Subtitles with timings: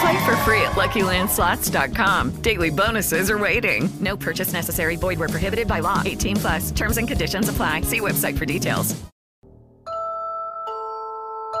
[0.00, 2.42] Play for free at LuckyLandSlots.com.
[2.42, 3.88] Daily bonuses are waiting.
[4.00, 4.96] No purchase necessary.
[4.96, 6.02] Void where prohibited by law.
[6.04, 6.70] 18 plus.
[6.72, 7.82] Terms and conditions apply.
[7.82, 8.96] See website for details.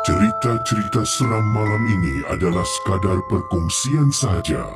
[0.04, 4.68] Cerita-cerita seram malam ini adalah sekadar perkongsian sahaja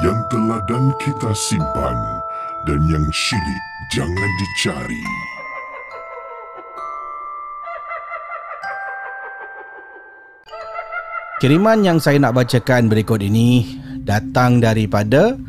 [0.00, 2.00] yang teladan kita simpan
[2.64, 5.04] dan yang syilid jangan dicari.
[11.40, 13.64] Kiriman yang saya nak bacakan berikut ini
[14.04, 15.40] datang daripada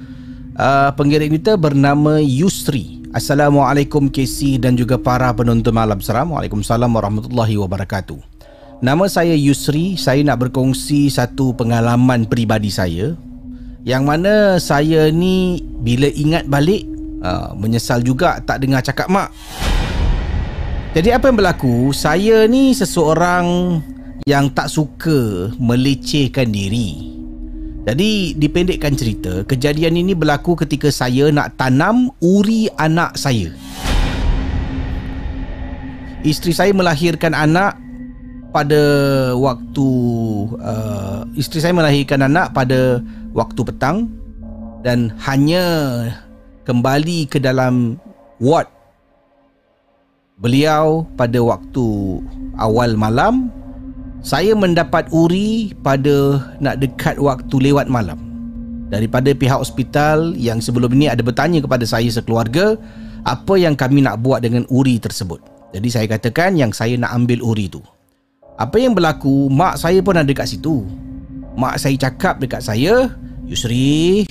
[0.55, 3.03] uh, pengirim kita bernama Yusri.
[3.11, 6.31] Assalamualaikum KC dan juga para penonton malam seram.
[6.31, 8.23] Waalaikumsalam warahmatullahi wabarakatuh.
[8.79, 9.99] Nama saya Yusri.
[9.99, 13.11] Saya nak berkongsi satu pengalaman peribadi saya
[13.83, 16.87] yang mana saya ni bila ingat balik
[17.19, 19.27] uh, menyesal juga tak dengar cakap mak.
[20.95, 21.91] Jadi apa yang berlaku?
[21.91, 23.43] Saya ni seseorang
[24.29, 27.09] yang tak suka melecehkan diri.
[27.81, 33.49] Jadi dipendekkan cerita, kejadian ini berlaku ketika saya nak tanam uri anak saya.
[36.21, 37.73] Isteri saya melahirkan anak
[38.53, 38.81] pada
[39.33, 39.89] waktu
[40.61, 43.01] uh, isteri saya melahirkan anak pada
[43.33, 44.11] waktu petang
[44.85, 45.63] dan hanya
[46.69, 47.97] kembali ke dalam
[48.37, 48.69] ward
[50.37, 52.19] beliau pada waktu
[52.59, 53.49] awal malam
[54.21, 58.21] saya mendapat uri pada nak dekat waktu lewat malam
[58.93, 62.77] daripada pihak hospital yang sebelum ini ada bertanya kepada saya sekeluarga
[63.25, 65.41] apa yang kami nak buat dengan uri tersebut.
[65.73, 67.81] Jadi saya katakan yang saya nak ambil uri tu.
[68.61, 70.85] Apa yang berlaku, mak saya pun ada dekat situ.
[71.57, 73.09] Mak saya cakap dekat saya,
[73.49, 74.29] Yusri,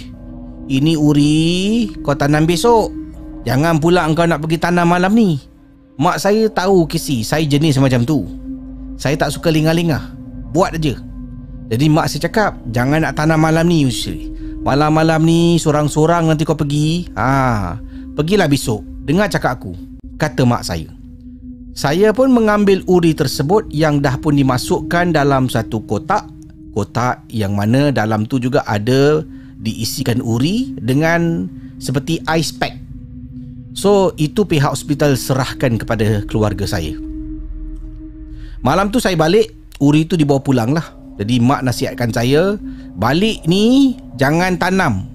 [0.71, 2.95] ini uri kau tanam besok.
[3.43, 5.41] Jangan pula engkau nak pergi tanam malam ni.
[5.99, 8.40] Mak saya tahu kisi, saya jenis macam tu.
[9.01, 10.13] Saya tak suka lingah-lingah
[10.53, 11.01] Buat aja.
[11.73, 14.29] Jadi mak saya cakap Jangan nak tanam malam ni Yusri.
[14.61, 17.09] Malam-malam ni Sorang-sorang nanti kau pergi.
[17.17, 17.81] Ha,
[18.13, 18.85] Pergilah besok.
[19.09, 19.73] Dengar cakap aku
[20.21, 20.93] Kata mak saya.
[21.73, 26.29] Saya pun mengambil uri tersebut Yang dah pun dimasukkan dalam satu kotak.
[26.77, 29.25] Kotak yang mana dalam tu juga ada
[29.57, 31.49] Diisikan uri Dengan
[31.81, 32.77] seperti ice pack.
[33.73, 37.10] So itu pihak hospital serahkan kepada keluarga saya
[38.61, 40.85] Malam tu saya balik Uri tu dibawa pulang lah.
[41.17, 42.61] Jadi mak nasihatkan saya
[42.93, 45.09] Balik ni Jangan tanam.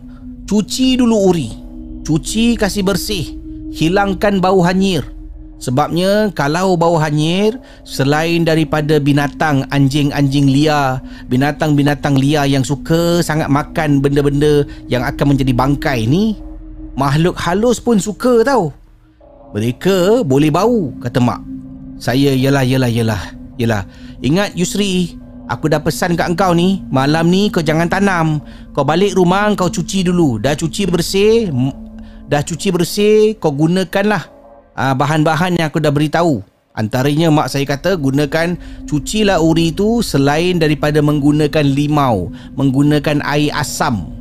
[0.50, 1.50] Cuci dulu uri.
[2.02, 3.26] Cuci kasih bersih.
[3.70, 5.06] Hilangkan bau hanyir.
[5.56, 7.56] Sebabnya kalau bau hanyir
[7.88, 11.00] Selain daripada binatang Anjing-anjing liar
[11.32, 16.36] Binatang-binatang liar yang suka sangat makan benda-benda Yang akan menjadi bangkai ni
[17.00, 18.76] Makhluk halus pun suka tau.
[19.56, 21.55] Mereka boleh bau Kata mak
[21.96, 23.22] saya yalah yalah yalah
[23.56, 23.88] Yalah
[24.20, 25.16] Ingat Yusri
[25.46, 28.42] Aku dah pesan kat engkau ni Malam ni kau jangan tanam.
[28.76, 30.42] Kau balik rumah kau cuci dulu.
[30.42, 31.54] Dah cuci bersih
[32.28, 34.28] Dah cuci bersih Kau gunakanlah
[34.76, 36.44] uh, Bahan-bahan yang aku dah beritahu.
[36.76, 44.12] Antaranya mak saya kata Gunakan Cucilah uri tu Selain daripada menggunakan limau Menggunakan air asam.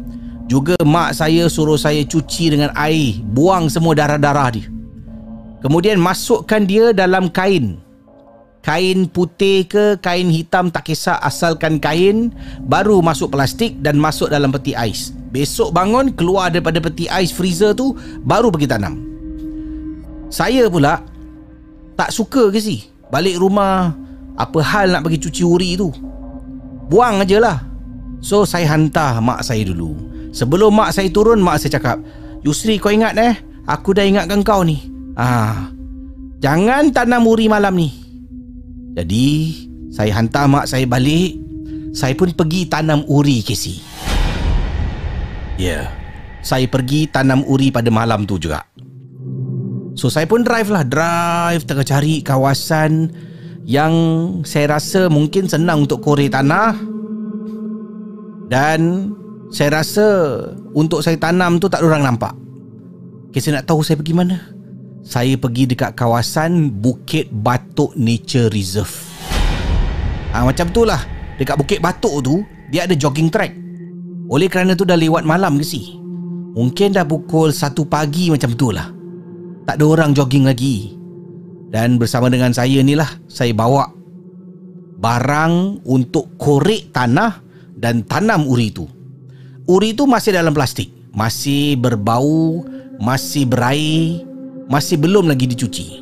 [0.47, 4.71] Juga mak saya suruh saya cuci dengan air Buang semua darah-darah dia
[5.65, 7.81] Kemudian masukkan dia dalam kain.
[8.61, 12.33] Kain putih ke kain hitam tak kisah asalkan kain
[12.65, 15.17] Baru masuk plastik dan masuk dalam peti ais.
[15.33, 19.01] Besok bangun keluar daripada peti ais freezer tu Baru pergi tanam.
[20.29, 21.01] Saya pula
[21.97, 22.85] Tak suka ke si?
[23.09, 23.97] Balik rumah
[24.37, 25.89] Apa hal nak pergi cuci uri tu?
[26.93, 27.65] Buang aje lah.
[28.21, 29.97] So saya hantar mak saya dulu.
[30.29, 32.05] Sebelum mak saya turun Mak saya cakap
[32.45, 33.41] Yusri kau ingat eh?
[33.65, 35.75] Aku dah ingatkan kau ni ah,
[36.45, 37.89] Jangan tanam uri malam ni.
[38.93, 39.27] Jadi
[39.89, 41.41] Saya hantar mak saya balik.
[41.97, 43.81] Saya pun pergi tanam uri Casey.
[45.57, 45.65] Ya.
[45.65, 45.85] Yeah.
[46.45, 48.67] Saya pergi tanam uri pada malam tu juga.
[49.97, 50.85] So saya pun drive lah.
[50.85, 53.09] Drive tengah cari kawasan
[53.65, 53.95] Yang
[54.45, 56.77] saya rasa mungkin senang untuk korek tanah.
[58.53, 59.09] Dan
[59.49, 60.07] saya rasa
[60.77, 62.37] untuk saya tanam tu tak ada orang nampak.
[63.33, 64.54] Okay saya nak tahu saya pergi mana
[65.05, 68.89] Saya pergi dekat kawasan Bukit Batuk Nature Reserve.
[70.33, 70.97] Ha, Macam tu lah.
[71.37, 72.41] Dekat Bukit Batuk tu
[72.73, 73.53] Dia ada jogging track.
[74.33, 76.01] Oleh kerana tu dah lewat malam ke si?
[76.57, 78.89] Mungkin dah pukul 1 pagi macam tu lah.
[79.69, 80.97] Tak ada orang jogging lagi.
[81.69, 83.91] Dan bersama dengan saya ni lah Saya bawa
[84.95, 87.45] Barang untuk korek tanah
[87.77, 88.89] Dan tanam uri tu.
[89.69, 90.89] Uri tu masih dalam plastik.
[91.13, 92.65] Masih berbau
[92.97, 94.33] Masih berair
[94.69, 96.01] Masih belum lagi dicuci.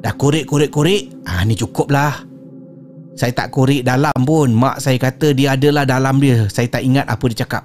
[0.00, 2.24] Dah korek-korek-korek Ah ni cukup lah
[3.18, 4.48] Saya tak korek dalam pun.
[4.54, 6.48] Mak saya kata dia adalah dalam dia.
[6.48, 7.64] Saya tak ingat apa dia cakap.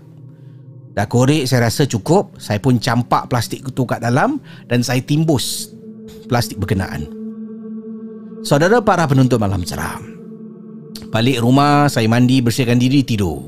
[0.96, 2.36] Dah korek saya rasa cukup.
[2.42, 5.72] Saya pun campak plastik itu kat dalam Dan saya timbus
[6.28, 7.08] plastik berkenaan.
[8.44, 10.04] Saudara para penuntut malam seram.
[11.14, 13.48] Balik rumah saya mandi bersihkan diri tidur.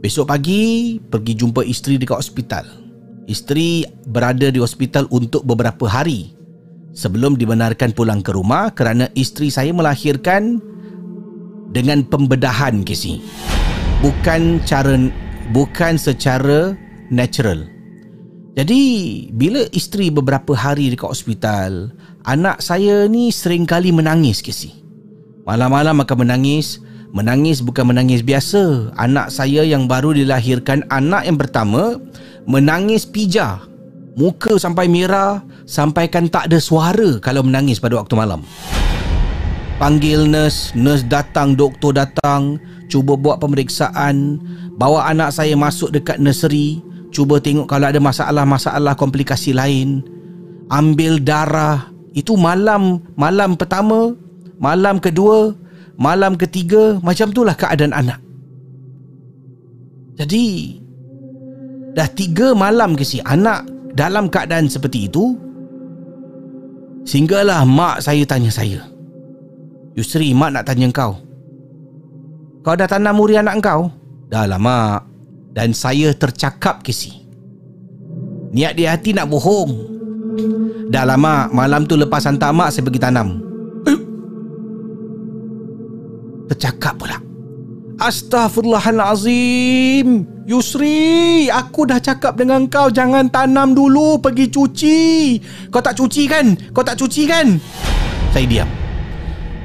[0.00, 2.89] Besok pagi pergi jumpa isteri dekat hospital
[3.30, 6.34] Isteri berada di hospital untuk beberapa hari
[6.90, 10.58] Sebelum dibenarkan pulang ke rumah Kerana isteri saya melahirkan
[11.70, 13.22] Dengan pembedahan Casey
[14.02, 14.98] Bukan cara
[15.50, 16.74] bukan secara
[17.10, 17.66] natural.
[18.54, 18.82] Jadi
[19.34, 21.94] bila isteri beberapa hari dekat hospital,
[22.26, 24.74] anak saya ni sering kali menangis kesi.
[25.46, 26.82] Malam-malam akan menangis,
[27.14, 28.94] menangis bukan menangis biasa.
[28.98, 31.98] Anak saya yang baru dilahirkan anak yang pertama
[32.48, 33.64] menangis pija.
[34.18, 38.42] Muka sampai merah, sampaikan tak ada suara kalau menangis pada waktu malam.
[39.80, 42.60] Panggil nurse, nurse datang, doktor datang,
[42.92, 44.36] cuba buat pemeriksaan,
[44.76, 46.84] bawa anak saya masuk dekat nursery,
[47.14, 50.04] cuba tengok kalau ada masalah-masalah komplikasi lain,
[50.68, 51.88] ambil darah.
[52.12, 54.18] Itu malam malam pertama,
[54.58, 55.54] malam kedua,
[55.96, 58.18] malam ketiga, macam itulah keadaan anak.
[60.18, 60.76] Jadi
[61.94, 65.34] dah tiga malam ke si anak dalam keadaan seperti itu,
[67.06, 68.86] sehinggalah mak saya tanya saya,
[69.98, 71.18] Yusri, mak nak tanya kau.
[72.60, 73.88] Kau dah tanam muri anak kau?
[74.28, 75.00] Dah lama
[75.48, 77.24] Dan saya tercakap kesi
[78.52, 79.72] Niat di hati nak bohong.
[80.92, 83.40] Dah lama Malam tu lepas hantar mak Saya pergi tanam.
[86.52, 87.29] Tercakap pula
[88.00, 90.24] Astaghfirullahalazim.
[90.48, 95.36] Yusri Aku dah cakap dengan kau Jangan tanam dulu Pergi cuci.
[95.68, 96.56] Kau tak cuci kan?
[96.72, 97.60] Kau tak cuci kan?
[98.32, 98.68] Saya diam.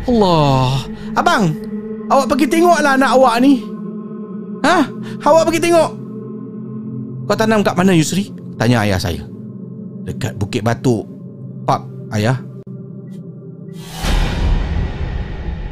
[0.06, 0.86] Allah.
[1.16, 1.56] Abang
[2.06, 3.66] Awak pergi tengoklah anak awak ni.
[4.62, 4.86] Ha?
[5.26, 5.90] Awak pergi tengok.
[7.26, 8.30] Kau tanam kat mana Yusri?
[8.62, 9.26] Tanya ayah saya.
[10.06, 11.10] Dekat Bukit Batuk.
[11.66, 11.82] Pak,
[12.14, 12.38] ayah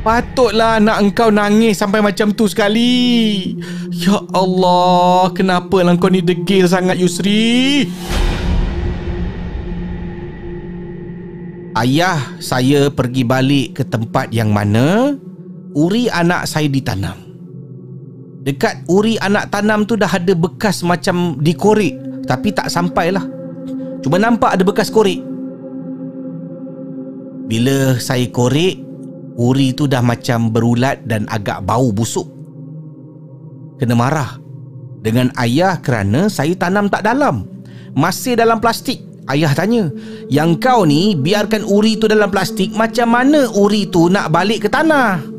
[0.04, 3.56] Patutlah anak engkau nangis sampai macam tu sekali
[3.88, 7.88] Ya Allah Kenapa lah kau ni degil sangat Yusri
[11.74, 15.18] Ayah saya pergi balik ke tempat yang mana
[15.74, 17.18] uri anak saya ditanam.
[18.46, 21.98] Dekat uri anak tanam tu dah ada bekas macam dikorek
[22.30, 23.26] tapi tak sampailah.
[24.06, 25.18] Cuma nampak ada bekas korek.
[27.50, 28.83] Bila saya korek,
[29.40, 32.26] uri tu dah macam berulat dan agak bau busuk.
[33.82, 34.38] Kena marah
[35.04, 37.50] dengan ayah kerana saya tanam tak dalam.
[37.94, 39.04] Masih dalam plastik.
[39.24, 39.88] Ayah tanya,
[40.28, 44.70] yang kau ni biarkan uri tu dalam plastik, macam mana uri tu nak balik ke
[44.70, 45.34] tanah?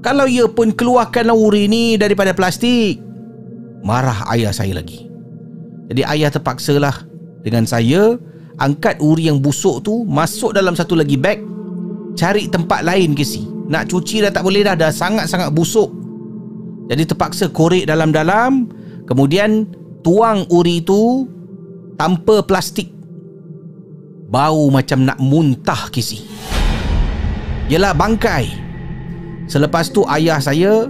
[0.00, 2.96] Kalau ia pun keluarkan uri ni daripada plastik
[3.84, 5.04] Marah ayah saya lagi
[5.92, 7.04] Jadi ayah terpaksalah
[7.44, 8.16] Dengan saya
[8.60, 11.40] Angkat uri yang busuk tu Masuk dalam satu lagi beg
[12.14, 13.42] Cari tempat lain ke si.
[13.44, 15.88] Nak cuci dah tak boleh dah Dah sangat-sangat busuk.
[16.92, 18.68] Jadi terpaksa korek dalam-dalam
[19.08, 19.64] Kemudian
[20.04, 21.24] Tuang uri tu
[21.96, 22.92] Tanpa plastik.
[24.30, 26.22] Bau macam nak muntah ke si.
[27.66, 28.46] Yelah bangkai.
[29.50, 30.86] Selepas tu ayah saya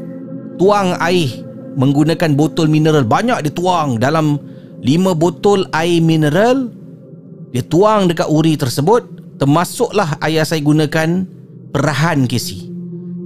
[0.61, 1.41] tuang air
[1.81, 4.37] menggunakan botol mineral banyak dia tuang dalam
[4.85, 6.69] 5 botol air mineral
[7.50, 9.07] dia tuang dekat uri tersebut
[9.42, 11.26] termasuklah ayah saya gunakan
[11.75, 12.71] perahan Casey.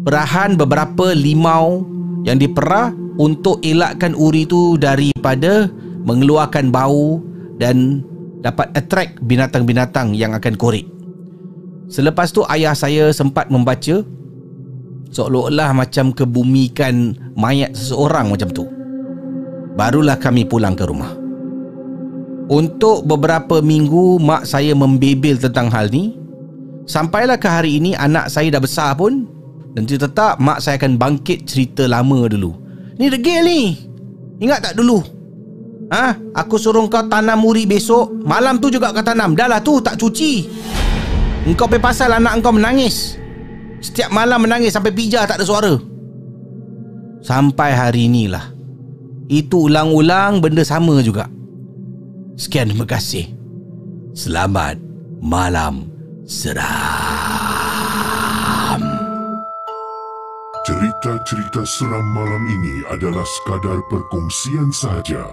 [0.04, 1.84] Perahan beberapa limau
[2.24, 5.68] yang diperah untuk elakkan uri tu daripada
[6.04, 7.20] mengeluarkan bau
[7.56, 8.04] dan
[8.44, 10.84] dapat attract binatang-binatang yang akan korek.
[11.88, 14.04] Selepas tu ayah saya sempat membaca
[15.12, 18.64] seolah-olah macam kebumikan mayat seseorang macam tu.
[19.74, 21.23] Barulah kami pulang ke rumah.
[22.44, 26.12] Untuk beberapa minggu mak saya membebel tentang hal ni.
[26.84, 29.24] Sampailah ke hari ini anak saya dah besar pun.
[29.72, 32.52] Nanti tetap mak saya akan bangkit cerita lama dulu.
[33.00, 33.60] Ni degil ni.
[34.44, 35.00] Ingat tak dulu?
[35.88, 36.20] Ha?
[36.36, 38.12] Aku suruh kau tanam muri besok.
[38.28, 39.32] Malam tu juga kau tanam.
[39.32, 40.44] Dah lah tu tak cuci.
[41.48, 43.16] Engkau pergi pasal anak engkau menangis.
[43.80, 45.72] Setiap malam menangis sampai pija tak ada suara.
[47.24, 48.52] Sampai hari inilah.
[49.32, 51.32] Itu ulang-ulang benda sama juga
[52.34, 53.30] Sekian terima kasih
[54.14, 54.78] Selamat
[55.18, 55.90] malam
[56.22, 56.64] seram.
[60.62, 65.26] Cerita-cerita seram malam ini adalah sekadar perkongsian sahaja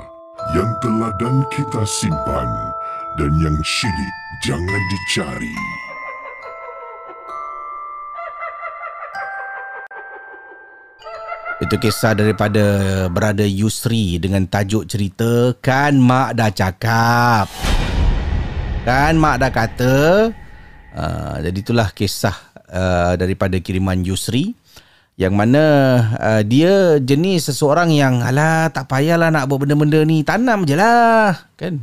[0.57, 2.49] yang telah dan kita simpan
[3.21, 4.15] dan yang syilid
[4.45, 5.80] jangan dicari.
[11.61, 12.65] Itu kisah daripada
[13.13, 17.45] berada Yusri dengan tajuk cerita Kan Mak dah cakap.
[18.81, 19.95] Kan Mak dah kata.
[20.91, 22.33] Uh, jadi itulah kisah
[22.65, 24.57] uh, daripada kiriman Yusri
[25.21, 25.63] yang mana
[26.17, 31.45] uh, dia jenis seseorang yang alah tak payahlah nak buat benda-benda ni tanam je lah
[31.61, 31.77] kan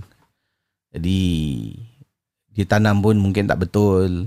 [0.90, 1.22] jadi
[2.50, 4.26] dia tanam pun mungkin tak betul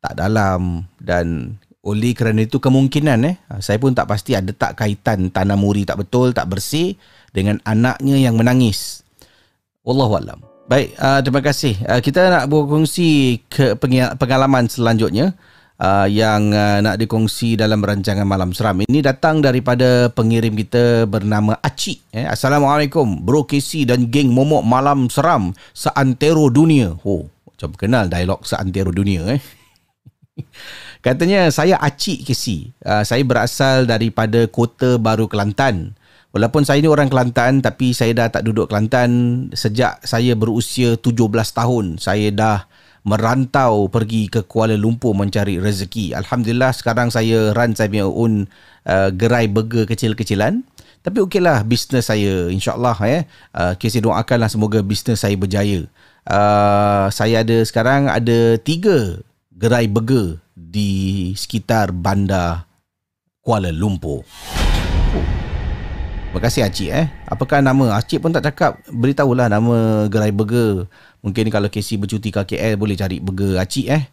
[0.00, 5.30] tak dalam dan oleh kerana itu kemungkinan eh saya pun tak pasti ada tak kaitan
[5.30, 6.98] tanam muri tak betul tak bersih
[7.30, 9.06] dengan anaknya yang menangis
[9.86, 11.78] wallahualam Baik, uh, terima kasih.
[11.86, 13.78] Uh, kita nak berkongsi ke
[14.18, 15.30] pengalaman selanjutnya
[15.78, 18.82] uh, yang uh, nak dikongsi dalam rancangan Malam Seram.
[18.82, 22.02] Ini datang daripada pengirim kita bernama Aci.
[22.10, 22.26] Eh.
[22.26, 26.98] Assalamualaikum, Bro Casey dan geng Momok Malam Seram seantero dunia.
[27.06, 29.38] Oh, macam kenal dialog seantero dunia.
[29.38, 29.40] Eh.
[31.06, 32.74] Katanya, saya Aci Casey.
[32.82, 35.94] Uh, saya berasal daripada Kota Baru Kelantan.
[36.34, 41.30] Walaupun saya ni orang Kelantan tapi saya dah tak duduk Kelantan sejak saya berusia 17
[41.30, 42.02] tahun.
[42.02, 42.66] Saya dah
[43.06, 46.10] merantau pergi ke Kuala Lumpur mencari rezeki.
[46.18, 48.50] Alhamdulillah sekarang saya run saya punya own
[48.90, 50.66] uh, gerai burger kecil-kecilan.
[51.06, 53.22] Tapi okeylah bisnes saya insyaAllah ya.
[53.54, 55.86] Uh, Kisah doakanlah semoga bisnes saya berjaya.
[56.26, 59.22] Uh, saya ada sekarang ada tiga
[59.54, 62.64] gerai burger di sekitar bandar
[63.44, 64.24] Kuala Lumpur.
[66.32, 67.06] Terima kasih Acik eh.
[67.28, 67.96] Apakah nama?
[67.96, 68.80] Acik pun tak cakap.
[68.92, 70.88] Beritahulah nama gerai burger.
[71.24, 74.04] Mungkin kalau Casey bercuti ke KL boleh cari burger Acik eh.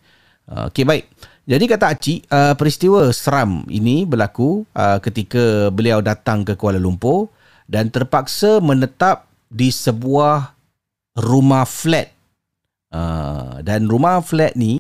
[0.48, 1.08] Uh, Okey baik.
[1.44, 7.28] Jadi kata Acik, uh, peristiwa seram ini berlaku uh, ketika beliau datang ke Kuala Lumpur
[7.68, 10.56] dan terpaksa menetap di sebuah
[11.20, 12.12] rumah flat.
[12.94, 14.80] Uh, dan rumah flat ni,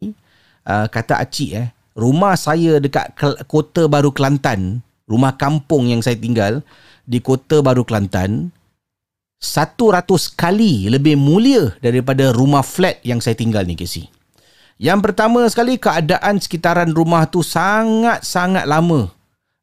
[0.67, 3.15] uh, kata Acik eh, rumah saya dekat
[3.47, 6.65] Kota Baru Kelantan, rumah kampung yang saya tinggal,
[7.03, 8.51] di Kota Baru Kelantan
[9.43, 10.07] 100
[10.39, 14.07] kali lebih mulia daripada rumah flat yang saya tinggal ni Casey.
[14.79, 19.11] Yang pertama sekali keadaan sekitaran rumah tu sangat-sangat lama.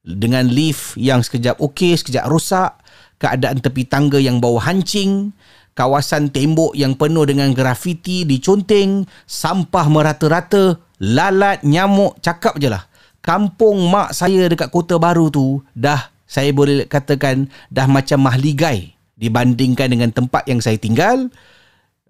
[0.04, 2.76] Dengan lift yang sekejap okey, sekejap rosak,
[3.21, 5.33] keadaan tepi tangga yang bau hancing,
[5.76, 12.85] kawasan tembok yang penuh dengan grafiti diconteng, sampah merata-rata, lalat, nyamuk, cakap je lah.
[13.21, 19.90] Kampung mak saya dekat Kota Baru tu dah saya boleh katakan dah macam mahligai dibandingkan
[19.92, 21.28] dengan tempat yang saya tinggal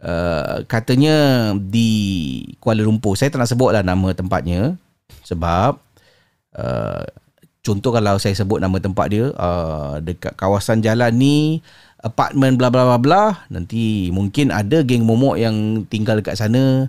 [0.05, 1.91] uh, katanya di
[2.63, 4.79] Kuala Lumpur saya tak nak sebutlah nama tempatnya
[5.27, 5.81] sebab
[6.55, 7.05] uh,
[7.65, 11.65] contoh kalau saya sebut nama tempat dia uh, dekat kawasan jalan ni
[12.01, 16.89] apartmen bla bla bla bla nanti mungkin ada geng momok yang tinggal dekat sana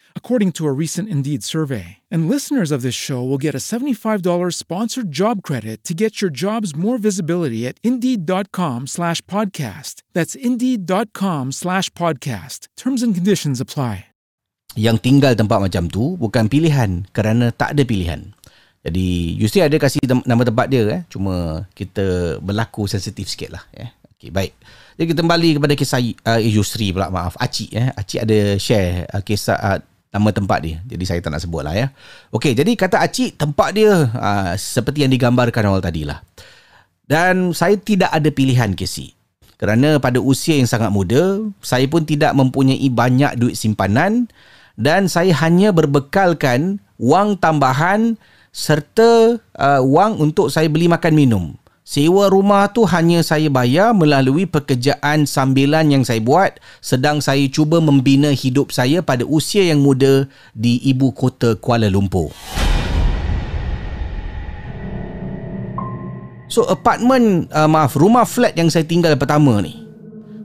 [0.15, 1.97] according to a recent Indeed survey.
[2.07, 4.23] And listeners of this show will get a $75
[4.55, 10.03] sponsored job credit to get your jobs more visibility at Indeed.com slash podcast.
[10.13, 12.71] That's Indeed.com slash podcast.
[12.77, 14.07] Terms and conditions apply.
[14.79, 18.31] yang tinggal tempat macam tu bukan pilihan kerana tak ada pilihan.
[18.81, 21.01] Jadi Yusri ada kasih nama tempat dia eh.
[21.11, 23.91] Cuma kita berlaku sensitif sikit lah eh.
[24.17, 24.53] Okay, baik.
[24.97, 27.37] Jadi kita kembali kepada kisah uh, Yusri pula maaf.
[27.37, 27.93] Acik eh.
[27.93, 29.79] Acik ada share uh, kisah uh,
[30.11, 30.77] nama tempat dia.
[30.83, 31.87] Jadi saya tak nak sebut lah ya.
[32.35, 36.19] Okey, jadi kata Acik tempat dia uh, seperti yang digambarkan awal tadi lah.
[37.07, 39.15] Dan saya tidak ada pilihan Casey.
[39.55, 44.25] Kerana pada usia yang sangat muda, saya pun tidak mempunyai banyak duit simpanan
[44.73, 48.17] dan saya hanya berbekalkan wang tambahan
[48.49, 51.45] serta uh, wang untuk saya beli makan minum.
[51.91, 57.83] Sewa rumah tu hanya saya bayar melalui pekerjaan sambilan yang saya buat sedang saya cuba
[57.83, 60.23] membina hidup saya pada usia yang muda
[60.55, 62.31] di ibu kota Kuala Lumpur.
[66.47, 69.75] So apartment uh, maaf rumah flat yang saya tinggal pertama ni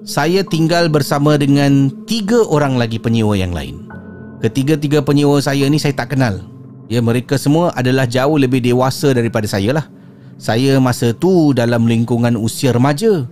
[0.03, 3.87] saya tinggal bersama dengan tiga orang lagi penyewa yang lain.
[4.43, 6.43] Ketiga-tiga penyewa saya ni saya tak kenal.
[6.91, 9.87] Ya mereka semua adalah jauh lebih dewasa daripada saya lah.
[10.37, 13.25] Saya masa tu dalam lingkungan usia remaja.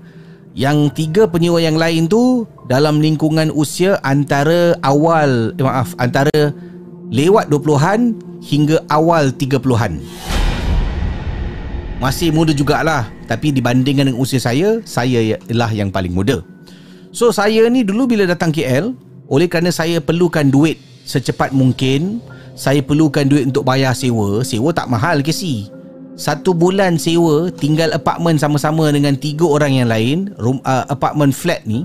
[0.56, 6.54] Yang tiga penyewa yang lain tu dalam lingkungan usia antara awal eh, maaf antara
[7.12, 10.00] lewat 20-an hingga awal 30-an.
[12.00, 16.44] Masih muda jugalah Tapi dibandingkan dengan usia saya Saya ialah yang paling muda
[17.14, 18.92] So saya ni dulu bila datang KL
[19.30, 22.20] Oleh kerana saya perlukan duit Secepat mungkin
[22.58, 25.70] Saya perlukan duit untuk bayar sewa Sewa tak mahal ke si
[26.14, 31.66] Satu bulan sewa Tinggal apartmen sama-sama dengan tiga orang yang lain room, uh, Apartmen flat
[31.66, 31.82] ni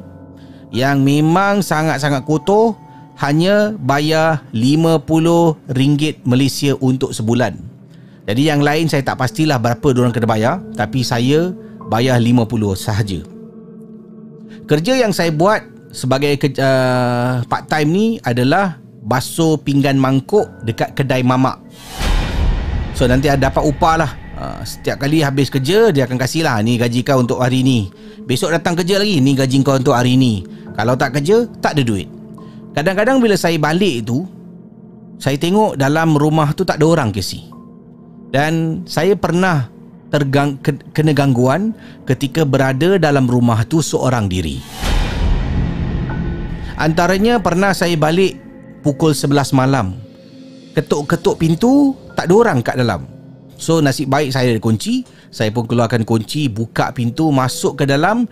[0.70, 2.78] Yang memang sangat-sangat kotor
[3.18, 7.58] Hanya bayar RM50 Malaysia untuk sebulan.
[8.30, 11.50] Jadi yang lain saya tak pastilah berapa diorang kena bayar Tapi saya
[11.90, 12.46] bayar 50
[12.78, 13.26] sahaja.
[14.70, 21.26] Kerja yang saya buat sebagai uh, part time ni adalah Basuh pinggan mangkuk dekat kedai
[21.26, 21.58] mamak.
[22.94, 26.64] So nanti ada dapat upah lah uh, Setiap kali habis kerja dia akan kasih lah
[26.64, 27.92] Ni gaji kau untuk hari ni
[28.24, 30.48] Besok datang kerja lagi Ni gaji kau untuk hari ni
[30.80, 32.08] Kalau tak kerja tak ada duit
[32.72, 34.24] Kadang-kadang bila saya balik tu
[35.20, 37.20] Saya tengok dalam rumah tu tak ada orang ke
[38.30, 39.66] dan saya pernah
[40.14, 41.74] tergang, ke, kena gangguan
[42.06, 44.62] ketika berada dalam rumah tu seorang diri.
[46.78, 48.38] Antaranya pernah saya balik
[48.86, 49.98] pukul 11 malam.
[50.78, 53.19] Ketuk-ketuk pintu, tak ada orang kat dalam.
[53.60, 58.24] So nasib baik saya ada kunci, saya pun keluarkan kunci, buka pintu, masuk ke dalam,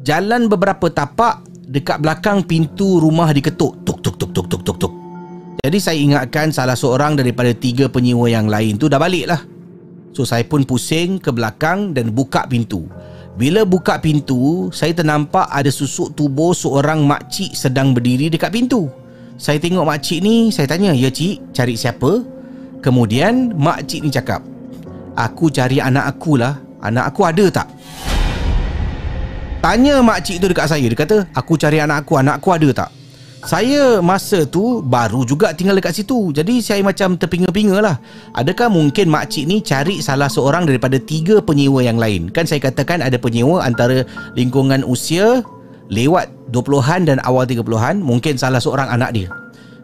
[0.00, 3.84] jalan beberapa tapak dekat belakang pintu rumah diketuk.
[3.84, 4.92] Tuk tuk tuk tuk tuk tuk tuk.
[5.60, 9.44] Jadi saya ingatkan salah seorang daripada tiga penyewa yang lain tu dah balik lah.
[10.16, 12.88] So saya pun pusing ke belakang dan buka pintu.
[13.34, 18.86] Bila buka pintu, saya ternampak ada susuk tubuh seorang makcik sedang berdiri dekat pintu.
[19.34, 22.22] Saya tengok makcik ni, saya tanya, ya cik, cari siapa?
[22.78, 24.44] Kemudian makcik ni cakap,
[25.14, 27.68] aku cari anak aku lah, anak aku ada tak?
[29.64, 32.90] Tanya makcik tu dekat saya, dia kata, aku cari anak aku, anak aku ada tak?
[33.44, 36.32] Saya masa tu baru juga tinggal dekat situ.
[36.32, 38.00] Jadi saya macam terpinga-pinga lah.
[38.32, 42.32] Adakah mungkin makcik ni cari salah seorang daripada tiga penyewa yang lain?
[42.32, 45.44] Kan saya katakan ada penyewa antara lingkungan usia
[45.92, 49.28] Lewat 20-an dan awal 30-an Mungkin salah seorang anak dia.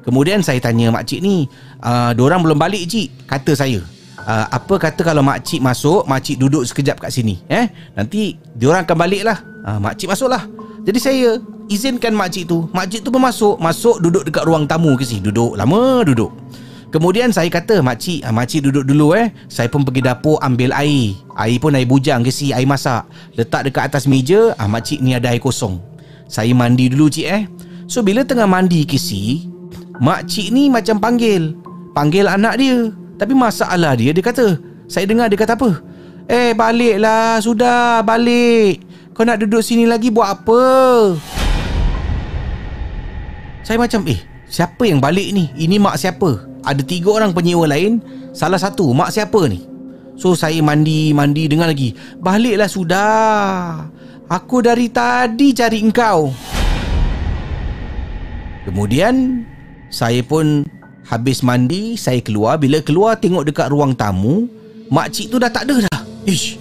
[0.09, 1.45] Kemudian saya tanya makcik ni
[1.85, 3.29] uh, Diorang belum balik cik?
[3.29, 3.85] Kata saya
[4.31, 7.66] uh, Apa kata kalau makcik masuk Makcik duduk sekejap kat sini eh?
[7.99, 10.47] Nanti diorang akan balik lah uh, Makcik masuk lah
[10.87, 11.29] Jadi saya
[11.66, 15.59] izinkan makcik tu Makcik tu pun masuk Masuk duduk dekat ruang tamu ke si Duduk
[15.59, 16.31] lama duduk.
[16.90, 19.31] Kemudian saya kata Makcik ah, Makcik duduk dulu eh.
[19.47, 21.14] Saya pun pergi dapur ambil air.
[21.38, 23.07] Air pun air bujang ke si Air masak.
[23.38, 25.79] Letak dekat atas meja ah, Makcik ni ada air kosong.
[26.27, 27.47] Saya mandi dulu cik eh.
[27.87, 29.47] So bila tengah mandi ke si
[30.03, 31.55] Makcik ni macam panggil.
[31.95, 34.56] Panggil anak dia Tapi masalah dia Dia kata
[34.88, 35.85] Saya dengar dia kata apa
[36.24, 38.80] Eh baliklah Sudah balik
[39.12, 40.64] Kau nak duduk sini lagi buat apa
[43.70, 44.18] saya macam eh
[44.50, 45.46] Siapa yang balik ni?
[45.54, 46.42] Ini mak siapa?
[46.66, 48.02] Ada tiga orang penyewa lain
[48.35, 49.62] Salah satu mak siapa ni?
[50.18, 53.87] So saya mandi Mandi dengar lagi Baliklah sudah
[54.26, 56.35] Aku dari tadi cari engkau
[58.66, 59.46] Kemudian
[59.87, 60.66] Saya pun
[61.11, 62.55] habis mandi, saya keluar.
[62.62, 64.46] Bila keluar tengok dekat ruang tamu,
[64.94, 66.01] makcik tu dah tak ada dah.
[66.23, 66.55] Ish.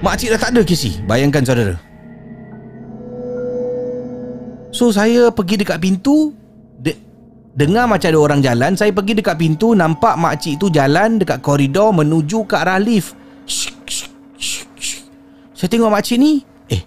[0.00, 0.96] Makcik dah tak ada Casey.
[1.04, 1.76] Bayangkan saudara.
[4.72, 6.32] So saya pergi dekat pintu
[6.78, 7.00] de-
[7.56, 11.90] Dengar macam ada orang jalan Saya pergi dekat pintu Nampak makcik tu jalan Dekat koridor
[11.90, 13.16] Menuju ke arah lift.
[15.56, 16.84] Saya tengok makcik ni Eh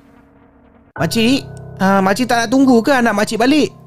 [0.94, 1.42] Makcik
[1.82, 3.81] uh, Makcik tak nak tunggu ke Anak makcik balik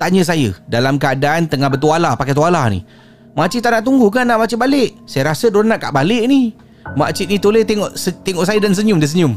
[0.00, 2.84] Tanya saya Dalam keadaan Tengah bertualah Pakai tualah ni.
[3.32, 4.92] Makcik tak nak tunggu ke Anak makcik balik?
[5.08, 6.52] Saya rasa diorang nak kat balik ni.
[6.96, 9.32] Makcik ni toleh tengok Tengok saya dan senyum Dia senyum.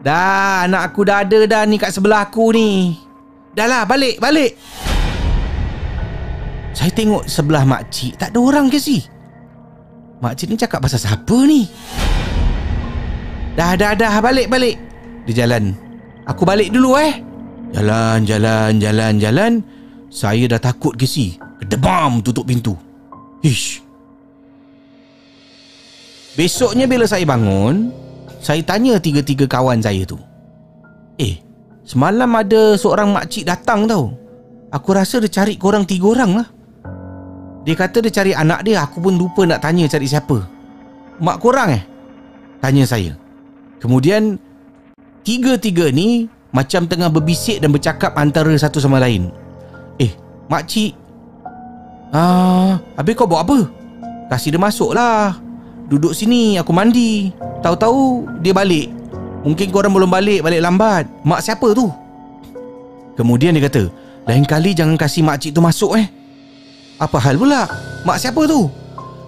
[0.00, 2.94] Dah anak aku dah ada dah ni kat sebelah aku ni.
[3.52, 4.54] Dah lah balik balik.
[6.76, 9.02] Saya tengok sebelah makcik Tak ada orang ke si?
[10.22, 11.68] Makcik ni cakap pasal siapa ni?
[13.58, 14.76] Dah dah dah balik balik.
[15.28, 15.76] Dia jalan.
[16.24, 17.20] Aku balik dulu eh
[17.74, 19.52] Jalan jalan jalan jalan.
[20.12, 22.78] Saya dah takut ke si Kedebam tutup pintu.
[23.42, 23.82] Ish.
[26.36, 27.88] Besoknya bila saya bangun
[28.44, 30.20] Saya tanya tiga-tiga kawan saya tu.
[31.18, 31.40] Eh
[31.86, 34.14] Semalam ada seorang makcik datang tau.
[34.74, 36.48] Aku rasa dia cari korang tiga orang lah.
[37.62, 38.82] Dia kata dia cari anak dia.
[38.82, 40.42] Aku pun lupa nak tanya cari siapa.
[41.22, 41.82] Mak korang eh?
[42.58, 43.14] Tanya saya.
[43.78, 44.42] Kemudian
[45.26, 49.28] Tiga-tiga ni Macam tengah berbisik dan bercakap antara satu sama lain.
[50.00, 50.12] Eh
[50.46, 50.94] Makcik
[52.14, 53.66] Ah, Habis kau buat apa?
[54.30, 55.36] Kasih dia masuk lah.
[55.90, 57.34] Duduk sini aku mandi.
[57.60, 58.90] Tahu-tahu dia balik.
[59.46, 61.04] Mungkin korang belum balik Balik lambat.
[61.22, 61.86] Mak siapa tu?
[63.14, 63.88] Kemudian dia kata
[64.26, 66.06] Lain kali jangan kasih makcik tu masuk eh.
[66.98, 67.68] Apa hal pula?
[68.02, 68.66] Mak siapa tu?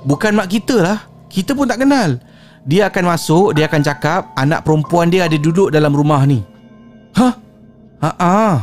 [0.06, 0.98] Bukan mak kita lah.
[1.28, 2.18] Kita pun tak kenal.
[2.66, 6.42] Dia akan masuk Dia akan cakap Anak perempuan dia ada duduk dalam rumah ni
[7.16, 7.34] Hah?
[7.98, 8.62] Ha-ha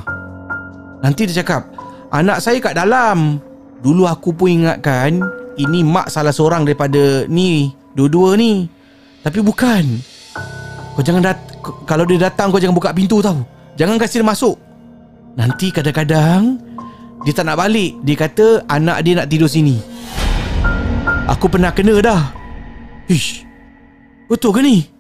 [1.02, 1.68] Nanti dia cakap
[2.14, 3.42] Anak saya kat dalam.
[3.84, 5.20] Dulu aku pun ingatkan
[5.58, 8.68] Ini mak salah seorang daripada ni Dua-dua ni.
[9.24, 9.84] Tapi bukan.
[10.94, 11.40] Kau jangan dat
[11.88, 13.42] Kalau dia datang kau jangan buka pintu tau.
[13.80, 14.56] Jangan kasih dia masuk.
[15.36, 16.60] Nanti kadang-kadang
[17.24, 17.96] Dia tak nak balik.
[18.04, 19.80] Dia kata anak dia nak tidur sini.
[21.26, 22.22] Aku pernah kena dah.
[23.10, 23.42] Ish.
[24.30, 24.95] Betul ke ni?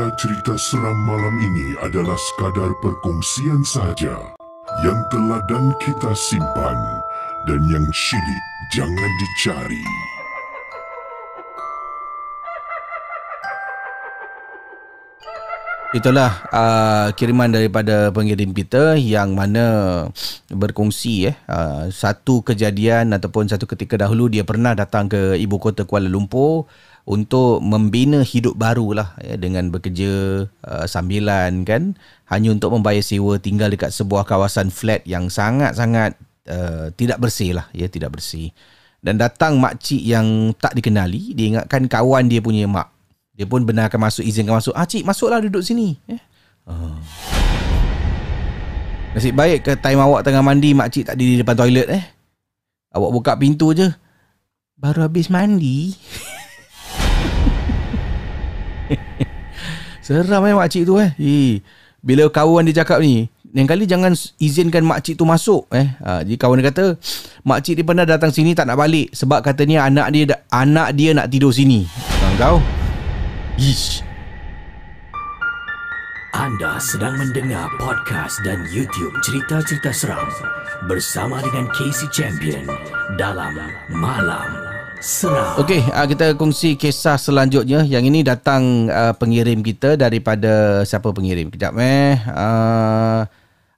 [0.00, 4.16] Cerita-cerita seram malam ini adalah sekadar perkongsian sahaja
[4.80, 6.78] yang telah dan kita simpan
[7.44, 9.84] dan yang syilid jangan dicari.
[15.92, 20.08] Itulah uh, kiriman daripada pengirim kita yang mana
[20.48, 25.84] berkongsi eh uh, satu kejadian ataupun satu ketika dahulu dia pernah datang ke ibu kota
[25.84, 26.70] Kuala Lumpur
[27.08, 31.96] untuk membina hidup baru lah ya, dengan bekerja uh, sambilan kan?
[32.28, 36.14] Hanya untuk membayar sewa tinggal dekat sebuah kawasan flat yang sangat-sangat
[36.46, 38.52] uh, tidak bersih lah ya tidak bersih.
[39.00, 42.92] Dan datang makcik yang tak dikenali dia ingatkan kawan dia punya mak.
[43.32, 44.76] Dia pun benarkan masuk izinkan masuk.
[44.76, 46.20] Ah cik masuklah duduk sini eh
[46.68, 46.96] uh.
[49.10, 52.04] Nasib baik ke time awak tengah mandi makcik tak di depan toilet eh?
[52.94, 53.90] Awak buka pintu je.
[54.78, 55.98] Baru habis mandi
[60.04, 61.10] Seram eh makcik tu eh.
[61.16, 61.62] Hi.
[62.00, 65.92] Bila kawan dia cakap ni, lain kali jangan izinkan makcik tu masuk eh.
[66.00, 66.86] Ha, jadi kawan dia kata,
[67.44, 71.28] makcik dia pernah datang sini tak nak balik sebab katanya anak dia anak dia nak
[71.28, 71.84] tidur sini.
[71.84, 72.56] Ha, kau?
[73.60, 74.06] Ish.
[76.30, 80.30] Anda sedang mendengar podcast dan YouTube cerita-cerita seram
[80.88, 82.64] bersama dengan Casey Champion
[83.18, 83.58] dalam
[83.92, 84.69] Malam
[85.00, 85.56] Seram.
[85.64, 87.88] Okey, uh, kita kongsi kisah selanjutnya.
[87.88, 91.48] Yang ini datang uh, pengirim kita daripada siapa pengirim?
[91.48, 92.20] Kejap eh.
[92.28, 93.24] Uh,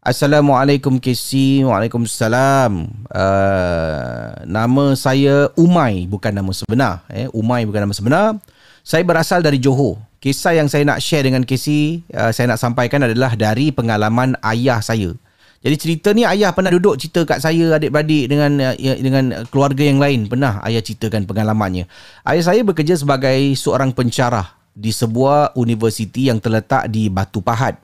[0.03, 1.63] Assalamualaikum KC.
[1.63, 2.91] Waalaikumsalam.
[3.07, 7.07] Uh, nama saya Umai bukan nama sebenar.
[7.07, 8.43] Eh, Umai bukan nama sebenar.
[8.83, 10.03] Saya berasal dari Johor.
[10.19, 14.83] Kisah yang saya nak share dengan KC, uh, saya nak sampaikan adalah dari pengalaman ayah
[14.83, 15.15] saya.
[15.63, 20.03] Jadi cerita ni ayah pernah duduk cerita kat saya adik-beradik dengan ya, dengan keluarga yang
[20.03, 21.87] lain pernah ayah ceritakan pengalamannya.
[22.27, 27.79] Ayah saya bekerja sebagai seorang pencarah di sebuah universiti yang terletak di Batu Pahat.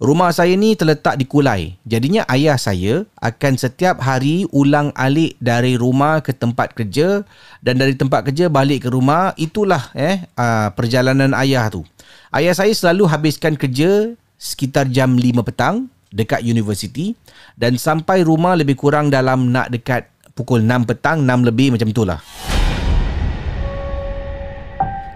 [0.00, 1.76] Rumah saya ni terletak di Kulai.
[1.84, 7.20] Jadinya ayah saya akan setiap hari ulang alik dari rumah ke tempat kerja
[7.60, 9.36] dan dari tempat kerja balik ke rumah.
[9.36, 10.24] Itulah eh
[10.72, 11.84] perjalanan ayah tu.
[12.32, 17.14] Ayah saya selalu habiskan kerja sekitar jam 5 petang dekat universiti
[17.54, 22.20] dan sampai rumah lebih kurang dalam nak dekat pukul 6 petang 6 lebih macam itulah.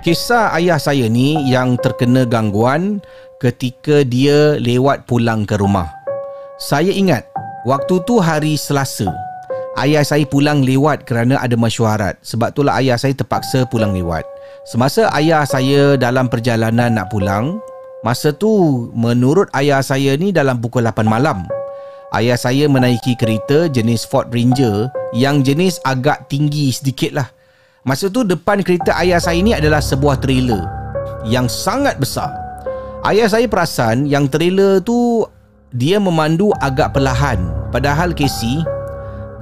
[0.04, 3.00] Kisah ayah saya ni yang terkena gangguan
[3.40, 5.88] ketika dia lewat pulang ke rumah.
[6.60, 7.24] Saya ingat
[7.64, 9.08] waktu tu hari Selasa.
[9.80, 12.20] Ayah saya pulang lewat kerana ada mesyuarat.
[12.22, 14.22] Sebab itulah ayah saya terpaksa pulang lewat.
[14.68, 17.58] Semasa ayah saya dalam perjalanan nak pulang,
[18.04, 21.48] masa tu menurut ayah saya ni dalam pukul 8 malam.
[22.14, 27.28] Ayah saya menaiki kereta jenis Ford Ranger yang jenis agak tinggi sedikit lah.
[27.82, 30.62] Masa tu depan kereta ayah saya ni adalah sebuah trailer
[31.26, 32.30] yang sangat besar.
[33.02, 35.26] Ayah saya perasan yang trailer tu
[35.74, 37.50] dia memandu agak perlahan.
[37.74, 38.62] Padahal Casey,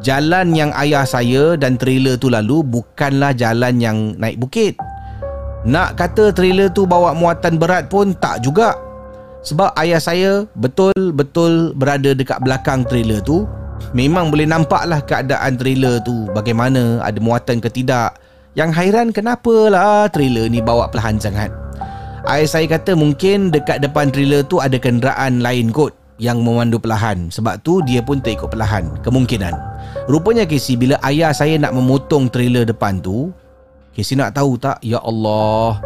[0.01, 4.75] jalan yang ayah saya dan trailer tu lalu bukanlah jalan yang naik bukit.
[5.63, 8.75] Nak kata trailer tu bawa muatan berat pun tak juga.
[9.47, 13.47] Sebab ayah saya betul-betul berada dekat belakang trailer tu.
[13.95, 18.19] Memang boleh nampaklah keadaan trailer tu bagaimana ada muatan ke tidak.
[18.59, 21.51] Yang hairan kenapalah trailer ni bawa perlahan sangat.
[22.27, 27.31] Ayah saya kata mungkin dekat depan trailer tu ada kenderaan lain kot yang memandu perlahan.
[27.31, 28.87] Sebab tu dia pun terikut perlahan.
[29.03, 29.55] Kemungkinan.
[30.07, 33.35] Rupanya Casey bila ayah saya nak memotong trailer depan tu,
[33.93, 34.81] Casey nak tahu tak?
[34.81, 35.77] Ya Allah.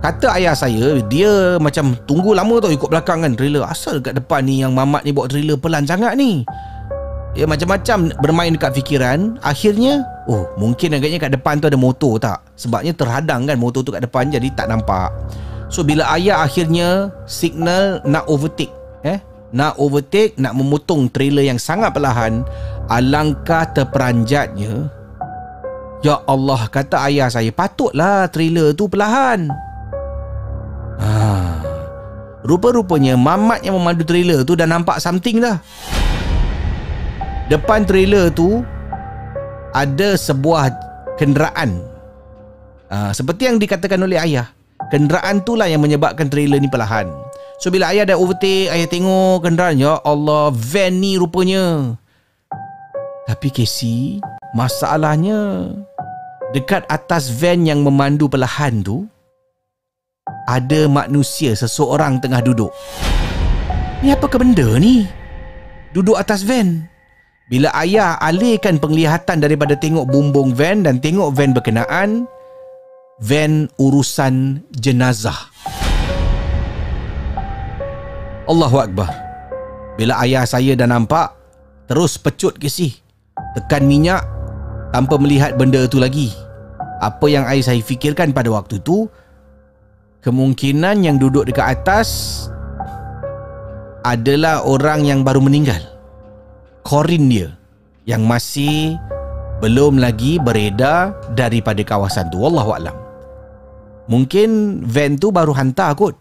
[0.00, 3.66] Kata ayah saya, dia macam tunggu lama tau ikut belakang kan trailer.
[3.66, 6.46] Asal dekat depan ni yang mamat ni bawa trailer pelan sangat ni.
[7.36, 12.42] Ya macam-macam bermain dekat fikiran Akhirnya Oh mungkin agaknya kat depan tu ada motor tak
[12.58, 15.12] Sebabnya terhadang kan motor tu kat depan Jadi tak nampak
[15.70, 18.74] So bila ayah akhirnya Signal nak overtake
[19.06, 19.20] Eh
[19.52, 22.42] Nak overtake Nak memotong trailer yang sangat perlahan
[22.90, 24.97] Alangkah terperanjatnya
[25.98, 29.50] Ya Allah Kata ayah saya Patutlah trailer tu perlahan.
[30.98, 31.10] Ha.
[32.46, 35.58] Rupa-rupanya Mamat yang memandu trailer tu Dah nampak something dah.
[37.50, 38.62] Depan trailer tu
[39.74, 40.70] Ada sebuah
[41.18, 41.82] kenderaan.
[42.88, 44.54] Uh, Seperti yang dikatakan oleh ayah
[44.94, 47.10] Kenderaan tu lah yang menyebabkan trailer ni perlahan.
[47.58, 51.98] So bila ayah dah overtake Ayah tengok kenderaan Ya Allah van ni rupanya.
[53.26, 54.22] Tapi Casey
[54.56, 55.68] Masalahnya
[56.56, 59.04] Dekat atas van yang memandu perlahan tu
[60.48, 62.72] Ada manusia Seseorang tengah duduk
[64.00, 65.04] Ni apa ke benda ni?
[65.92, 66.88] Duduk atas van
[67.48, 72.28] bila ayah alihkan penglihatan daripada tengok bumbung van dan tengok van berkenaan,
[73.24, 75.48] van urusan jenazah.
[78.44, 79.08] Allahu Akbar.
[79.96, 81.32] Bila ayah saya dah nampak,
[81.88, 83.00] terus pecut ke si.
[83.56, 84.37] Tekan minyak
[84.90, 86.32] tanpa melihat benda itu lagi.
[86.98, 89.06] Apa yang ayah saya fikirkan pada waktu itu,
[90.26, 92.08] kemungkinan yang duduk dekat atas
[94.02, 95.78] adalah orang yang baru meninggal.
[96.82, 97.48] Corin dia
[98.08, 98.96] yang masih
[99.62, 102.40] belum lagi beredar daripada kawasan tu.
[102.40, 103.08] Wallahualam
[104.08, 106.16] mungkin van tu baru hantar kot.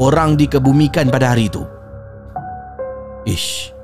[0.00, 1.62] Orang dikebumikan pada hari tu.
[3.28, 3.81] Ish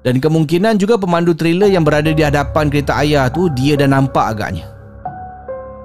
[0.00, 4.36] dan kemungkinan juga pemandu trailer yang berada di hadapan kereta ayah tu dia dah nampak
[4.36, 4.64] agaknya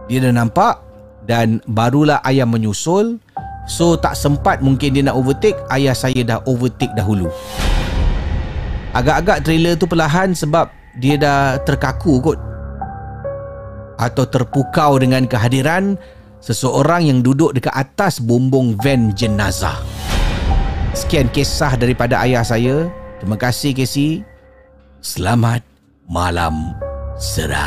[0.08, 0.80] dia dah nampak
[1.26, 3.20] dan barulah ayah menyusul
[3.66, 7.28] so tak sempat mungkin dia nak overtake ayah saya dah overtake dahulu
[8.96, 10.72] Agak-agak trailer tu perlahan sebab
[11.04, 12.40] dia dah terkaku kot.
[14.00, 16.00] Atau terpukau dengan kehadiran
[16.40, 19.84] seseorang yang duduk dekat atas bumbung van jenazah.
[20.96, 22.88] Sekian kisah daripada ayah saya.
[23.26, 24.22] Terima kasih Casey.
[25.02, 25.66] Selamat
[26.06, 26.78] malam
[27.18, 27.58] seram.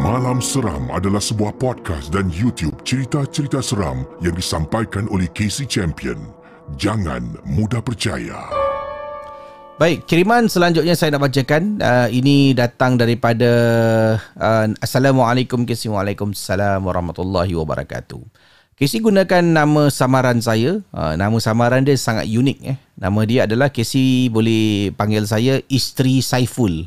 [0.00, 6.32] Malam Seram adalah sebuah podcast dan YouTube cerita-cerita seram yang disampaikan oleh Casey Champion.
[6.80, 8.69] Jangan mudah percaya.
[9.80, 11.80] Baik, kiriman selanjutnya saya nak bacakan.
[11.80, 13.48] Uh, ini datang daripada
[14.36, 15.88] uh, Assalamualaikum Casey.
[15.88, 18.20] Waalaikumsalam warahmatullahi wabarakatuh.
[18.76, 20.84] Casey gunakan nama samaran saya.
[20.92, 22.58] Uh, nama samaran dia sangat unik.
[22.60, 22.76] Eh.
[23.00, 26.84] Nama dia adalah Casey boleh panggil saya Isteri Saiful.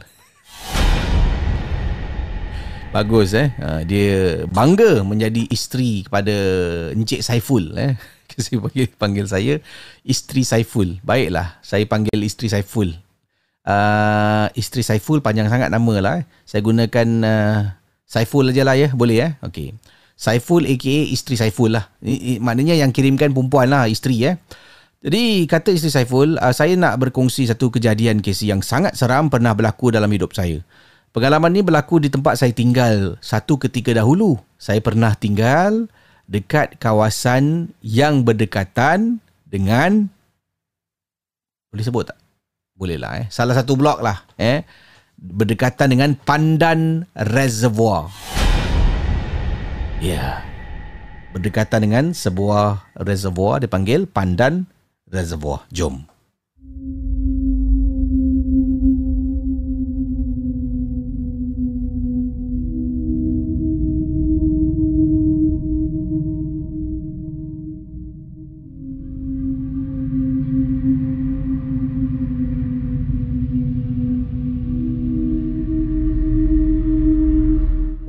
[2.94, 3.50] Bagus eh.
[3.58, 6.36] Uh, dia bangga menjadi isteri kepada
[6.94, 7.98] Encik Saiful eh.
[8.44, 9.54] Saya panggil, panggil saya
[10.02, 10.98] isteri Saiful.
[11.06, 12.94] Baiklah, saya panggil isteri Saiful.
[13.64, 16.14] Uh, isteri Saiful panjang sangat nama lah.
[16.20, 16.26] Eh.
[16.44, 17.60] Saya gunakan uh,
[18.04, 18.92] Saiful aja lah ya.
[18.92, 19.32] Boleh eh.
[19.46, 19.78] Okey.
[20.18, 21.88] Saiful aka isteri Saiful lah.
[22.44, 24.36] Maknanya yang kirimkan perempuan lah isteri eh.
[25.04, 29.52] Jadi kata isteri Saiful, uh, saya nak berkongsi satu kejadian kes yang sangat seram pernah
[29.52, 30.64] berlaku dalam hidup saya.
[31.14, 34.40] Pengalaman ni berlaku di tempat saya tinggal satu ketika dahulu.
[34.58, 35.86] Saya pernah tinggal
[36.34, 40.10] dekat kawasan yang berdekatan dengan
[41.70, 42.18] Boleh sebut tak?
[42.74, 43.26] Boleh lah eh.
[43.30, 44.66] Salah satu blok lah eh.
[45.22, 48.10] Berdekatan dengan Pandan Reservoir.
[50.02, 50.10] Ya.
[50.18, 50.36] Yeah.
[51.34, 54.70] Berdekatan dengan sebuah reservoir dipanggil Pandan
[55.10, 55.66] Reservoir.
[55.74, 56.13] Jom.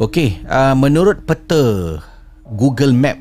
[0.05, 1.97] Okey, uh, menurut peta
[2.61, 3.17] Google Map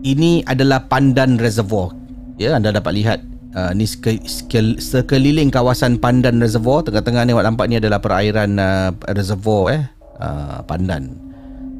[0.00, 1.92] ini adalah Pandan Reservoir.
[2.40, 3.20] Ya, anda dapat lihat
[3.52, 8.56] uh, ni seke, seke, sekeliling kawasan Pandan Reservoir, tengah-tengah ni awak nampak ni adalah perairan
[8.56, 9.84] uh, reservoir eh,
[10.16, 11.12] uh, Pandan.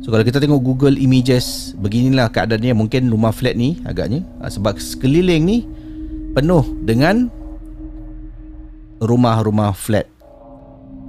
[0.05, 4.77] So kalau kita tengok Google Images, beginilah keadaannya mungkin rumah flat ni agaknya uh, sebab
[4.77, 5.65] sekeliling ni
[6.37, 7.33] penuh dengan
[9.01, 10.05] rumah-rumah flat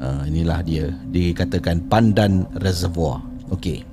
[0.02, 3.22] Uh, inilah dia dikatakan pandan reservoir.
[3.54, 3.86] Okey.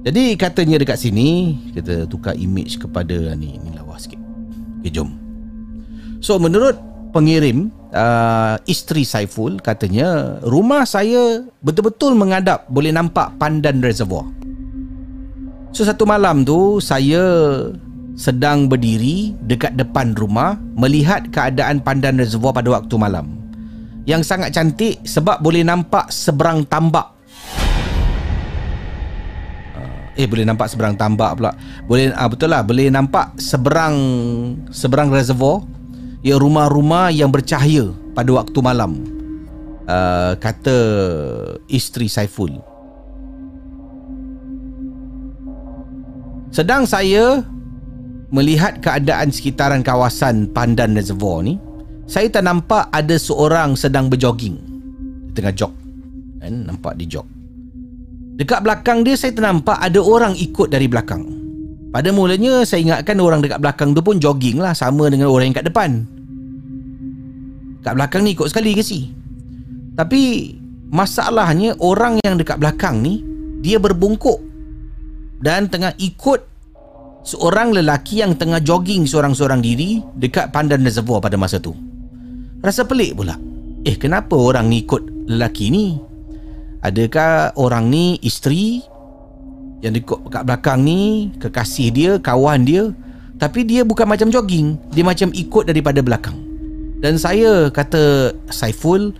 [0.00, 4.16] Jadi katanya dekat sini kita tukar image kepada ni ni lawa sikit.
[4.80, 5.12] Okey jom.
[6.24, 6.80] So menurut
[7.12, 14.24] pengirim uh, isteri Saiful katanya rumah saya betul-betul mengadap boleh nampak pandan reservoir.
[15.76, 17.20] So satu malam tu saya
[18.16, 23.36] sedang berdiri dekat depan rumah melihat keadaan pandan reservoir pada waktu malam
[24.06, 27.10] yang sangat cantik sebab boleh nampak seberang tambak.
[29.74, 31.52] Ah, eh boleh nampak seberang tambak pula.
[31.90, 33.98] Boleh ah, betul lah boleh nampak seberang
[34.70, 35.66] seberang reservoir
[36.22, 39.02] ya rumah-rumah yang bercahaya pada waktu malam.
[39.86, 40.78] Uh, kata
[41.70, 42.58] isteri Saiful.
[46.50, 47.46] Sedang saya
[48.34, 51.60] melihat keadaan sekitaran kawasan Pandan Reservoir ni,
[52.06, 54.54] saya tak nampak ada seorang sedang berjoging
[55.34, 55.74] tengah jog.
[56.38, 56.64] Kan?
[56.70, 57.26] Nampak dia jog.
[58.38, 61.26] Dekat belakang dia saya ternampak ada orang ikut dari belakang.
[61.90, 65.56] Pada mulanya saya ingatkan orang dekat belakang tu pun jogging lah sama dengan orang yang
[65.56, 65.90] kat depan.
[67.80, 69.08] Kat belakang ni ikut sekali ke si?
[69.96, 70.52] Tapi
[70.92, 73.24] masalahnya orang yang dekat belakang ni
[73.64, 74.38] dia berbungkuk.
[75.40, 76.44] Dan tengah ikut
[77.24, 81.72] seorang lelaki yang tengah jogging seorang-seorang diri dekat pandan reservoir pada masa tu.
[82.64, 83.36] Rasa pelik pula.
[83.86, 85.96] Eh kenapa orang ni ikut lelaki ni?
[86.82, 88.82] Adakah orang ni isteri
[89.82, 92.90] yang ikut kat belakang ni kekasih dia, kawan dia
[93.36, 96.36] tapi dia bukan macam jogging, dia macam ikut daripada belakang.
[97.04, 99.12] Dan saya kata Saiful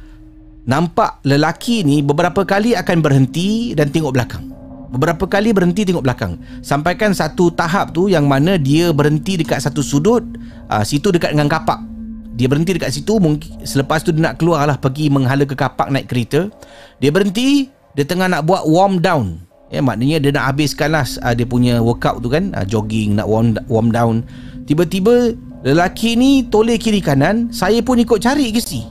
[0.65, 4.45] nampak lelaki ni beberapa kali akan berhenti dan tengok belakang.
[4.87, 9.83] Beberapa kali berhenti tengok belakang Sampaikan satu tahap tu Yang mana dia berhenti dekat satu
[9.83, 10.23] sudut
[10.71, 11.96] uh, Situ dekat dengan kapak
[12.37, 15.89] dia berhenti dekat situ mungkin selepas tu dia nak keluar lah pergi menghala ke kapak
[15.89, 16.53] naik kereta.
[17.01, 19.41] Dia berhenti dia tengah nak buat warm down.
[19.73, 23.27] Ya maknanya dia nak habiskan lah uh, dia punya workout tu kan uh, jogging nak
[23.27, 24.21] warm, warm down.
[24.69, 25.33] Tiba-tiba
[25.65, 28.85] lelaki ni toleh kiri kanan saya pun ikut cari ke si.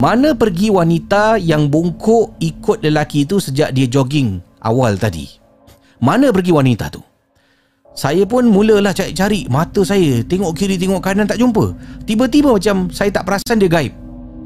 [0.00, 5.26] Mana pergi wanita yang bungkuk ikut lelaki tu sejak dia jogging awal tadi?
[6.00, 7.09] Mana pergi wanita tu
[7.90, 11.74] saya pun mulalah cari-cari Mata saya Tengok kiri tengok kanan tak jumpa.
[12.06, 13.92] Tiba-tiba macam Saya tak perasan dia gaib.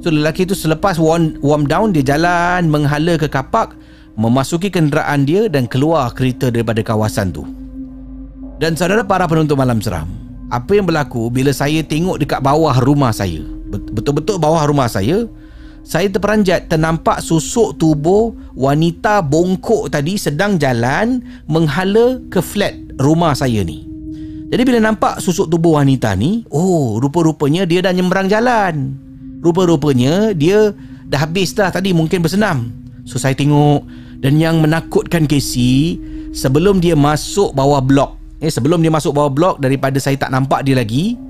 [0.00, 3.76] So lelaki tu selepas warm, warm down Dia jalan menghala ke kapak
[4.16, 7.44] Memasuki kenderaan dia Dan keluar kereta daripada kawasan tu.
[8.56, 10.08] Dan saudara para penonton malam seram
[10.48, 13.44] Apa yang berlaku Bila saya tengok dekat bawah rumah saya?
[13.68, 15.28] Betul-betul bawah rumah saya
[15.84, 23.60] saya terperanjat ternampak susuk tubuh wanita bongkok tadi sedang jalan menghala ke flat rumah saya
[23.60, 23.84] ni.
[24.48, 28.96] Jadi bila nampak susuk tubuh wanita ni, oh rupa-rupanya dia dah nyembrang jalan.
[29.44, 30.72] Rupa-rupanya dia
[31.04, 32.72] dah habis dah tadi mungkin bersenam.
[33.04, 33.84] So saya tengok
[34.24, 36.00] dan yang menakutkan Casey
[36.32, 38.16] sebelum dia masuk bawah blok.
[38.40, 41.20] Eh sebelum dia masuk bawah blok daripada saya tak nampak dia lagi.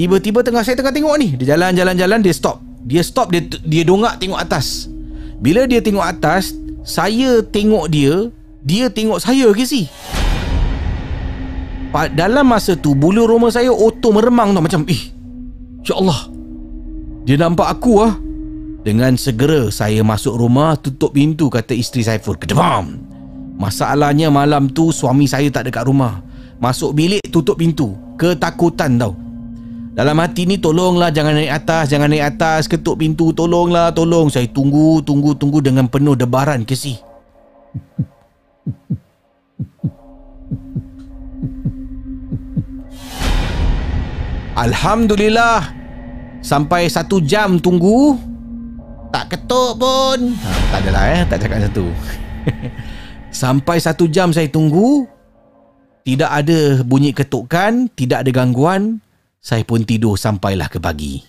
[0.00, 2.69] Tiba-tiba tengah saya tengah tengok ni, dia jalan-jalan-jalan dia stop.
[2.84, 4.88] Dia stop dia dia dongak tengok atas.
[5.40, 6.52] Bila dia tengok atas,
[6.84, 8.28] saya tengok dia,
[8.60, 9.88] dia tengok saya ke si?
[11.90, 15.10] Dalam masa tu bulu roma saya auto meremang tau macam eh
[15.82, 16.30] Ya Allah
[17.26, 18.14] Dia nampak aku ah.
[18.86, 22.96] Dengan segera saya masuk rumah tutup pintu kata isteri Saiful kedebam.
[23.60, 26.24] Masalahnya malam tu suami saya tak dekat rumah.
[26.56, 27.92] Masuk bilik tutup pintu.
[28.16, 29.12] Ketakutan tau.
[30.00, 34.32] Dalam hati ni tolonglah jangan naik atas, jangan naik atas, ketuk pintu, tolonglah, tolong.
[34.32, 36.96] Saya tunggu, tunggu, tunggu dengan penuh debaran kesih.
[44.64, 45.68] Alhamdulillah
[46.40, 48.16] Sampai satu jam tunggu
[49.12, 51.84] Tak ketuk pun ha, Tak adalah eh Tak cakap satu
[53.44, 55.08] Sampai satu jam saya tunggu
[56.04, 59.00] Tidak ada bunyi ketukan Tidak ada gangguan
[59.40, 61.24] Saya pun tidur sampailah ke pagi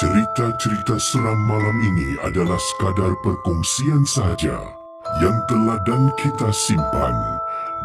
[0.00, 4.56] Cerita-cerita seram malam ini adalah sekadar perkongsian sahaja
[5.20, 7.16] yang telah dan kita simpan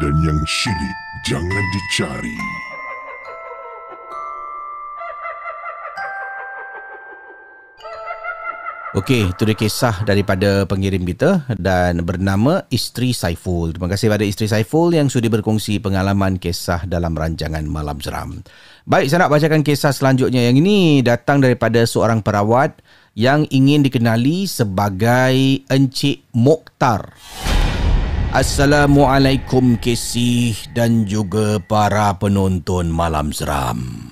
[0.00, 0.96] dan yang syilid
[1.28, 2.61] jangan dicari.
[8.92, 13.72] Okey, itu dia kisah daripada pengirim kita dan bernama Isteri Saiful.
[13.72, 18.44] Terima kasih kepada Isteri Saiful yang sudi berkongsi pengalaman kisah dalam rancangan Malam Seram.
[18.84, 20.44] Baik, saya nak bacakan kisah selanjutnya.
[20.44, 22.84] Yang ini datang daripada seorang perawat
[23.16, 27.16] yang ingin dikenali sebagai Encik Mokhtar.
[28.36, 34.11] Assalamualaikum Kesih dan juga para penonton Malam Seram.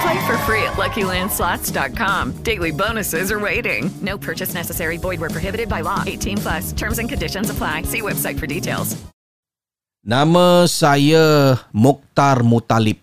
[0.00, 2.40] Play for free at LuckyLandSlots.com.
[2.40, 3.92] Daily bonuses are waiting.
[4.00, 4.96] No purchase necessary.
[4.96, 6.04] Void where prohibited by law.
[6.06, 6.72] 18 plus.
[6.72, 7.84] Terms and conditions apply.
[7.84, 8.96] See website for details.
[10.00, 12.96] Nama saya Mokhtar Mutalib.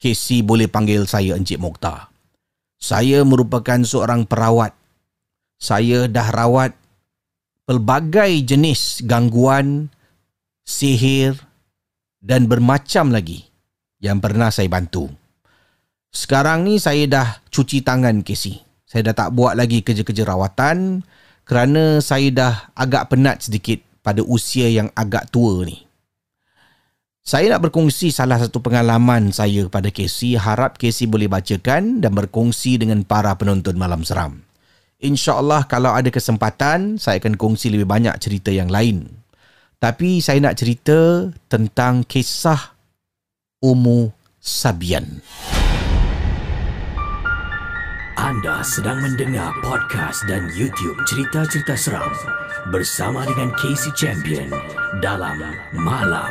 [0.00, 2.08] Casey boleh panggil saya Encik Mokhtar.
[2.80, 4.72] Saya merupakan seorang perawat.
[5.60, 6.72] Saya dah rawat
[7.68, 9.88] pelbagai jenis gangguan,
[10.64, 11.36] sihir
[12.20, 13.48] dan bermacam lagi
[14.00, 15.23] yang pernah saya bantu.
[16.14, 18.62] Sekarang ni saya dah cuci tangan Casey.
[18.86, 21.02] Saya dah tak buat lagi kerja-kerja rawatan
[21.42, 25.82] kerana saya dah agak penat sedikit pada usia yang agak tua ni.
[27.24, 30.38] Saya nak berkongsi salah satu pengalaman saya kepada Casey.
[30.38, 34.44] Harap Casey boleh bacakan dan berkongsi dengan para penonton Malam Seram.
[35.02, 39.08] InsyaAllah kalau ada kesempatan, saya akan kongsi lebih banyak cerita yang lain.
[39.82, 42.76] Tapi saya nak cerita tentang kisah
[43.64, 45.24] Umu Sabian.
[48.14, 52.14] Anda sedang mendengar podcast dan YouTube cerita-cerita seram
[52.70, 54.54] bersama dengan Casey Champion
[55.02, 55.42] dalam
[55.74, 56.30] Malam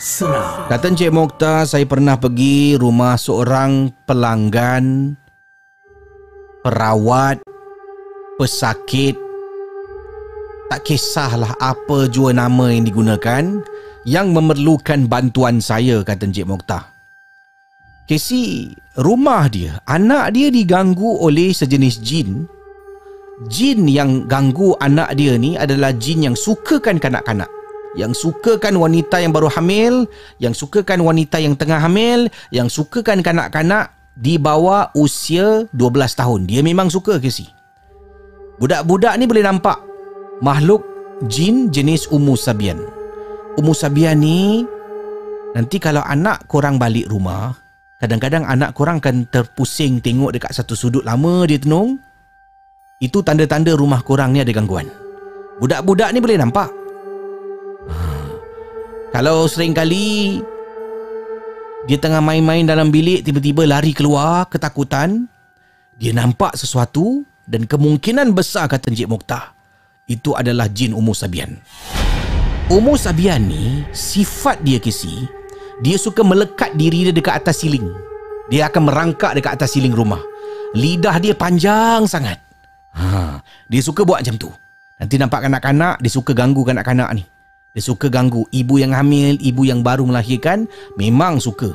[0.00, 0.64] Seram.
[0.72, 5.20] Kata Encik Mokhtar, saya pernah pergi rumah seorang pelanggan,
[6.64, 7.44] perawat,
[8.40, 9.20] pesakit.
[10.72, 13.60] Tak kisahlah apa jua nama yang digunakan
[14.08, 16.97] yang memerlukan bantuan saya, kata Encik Mokhtar.
[18.08, 22.48] Casey, rumah dia, anak dia diganggu oleh sejenis jin.
[23.52, 27.46] Jin yang ganggu anak dia ni adalah jin yang sukakan kanak-kanak
[27.96, 30.06] yang sukakan wanita yang baru hamil,
[30.38, 36.46] yang sukakan wanita yang tengah hamil, yang sukakan kanak-kanak di bawah usia 12 tahun.
[36.46, 37.50] Dia memang suka si?
[38.58, 39.78] Budak-budak ni boleh nampak
[40.42, 40.82] makhluk
[41.30, 42.82] jin jenis Umu Sabian.
[43.58, 44.66] Umu Sabian ni
[45.54, 47.54] nanti kalau anak korang balik rumah,
[47.98, 51.98] kadang-kadang anak korang akan terpusing tengok dekat satu sudut lama dia tenung.
[52.98, 54.90] Itu tanda-tanda rumah korang ni ada gangguan.
[55.62, 56.70] Budak-budak ni boleh nampak.
[59.14, 60.38] Kalau sering kali
[61.86, 65.30] dia tengah main-main dalam bilik tiba-tiba lari keluar ketakutan,
[65.94, 69.54] dia nampak sesuatu dan kemungkinan besar kata Encik Mokhtar
[70.08, 71.60] itu adalah jin Umu Sabian.
[72.68, 75.24] Umu Sabian ni sifat dia kisi,
[75.84, 77.90] dia suka melekat diri dia dekat atas siling.
[78.48, 80.20] Dia akan merangkak dekat atas siling rumah.
[80.72, 82.40] Lidah dia panjang sangat.
[82.96, 84.50] Ha, dia suka buat macam tu.
[84.98, 87.24] Nanti nampak kanak-kanak Dia suka ganggu kanak-kanak ni
[87.74, 90.66] Dia suka ganggu Ibu yang hamil Ibu yang baru melahirkan
[90.98, 91.70] Memang suka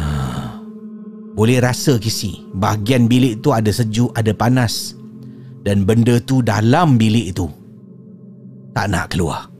[0.00, 0.04] ha,
[1.36, 4.96] Boleh rasa kisi Bahagian bilik tu ada sejuk, ada panas
[5.60, 7.60] Dan benda tu dalam bilik itu
[8.70, 9.50] tak nak keluar.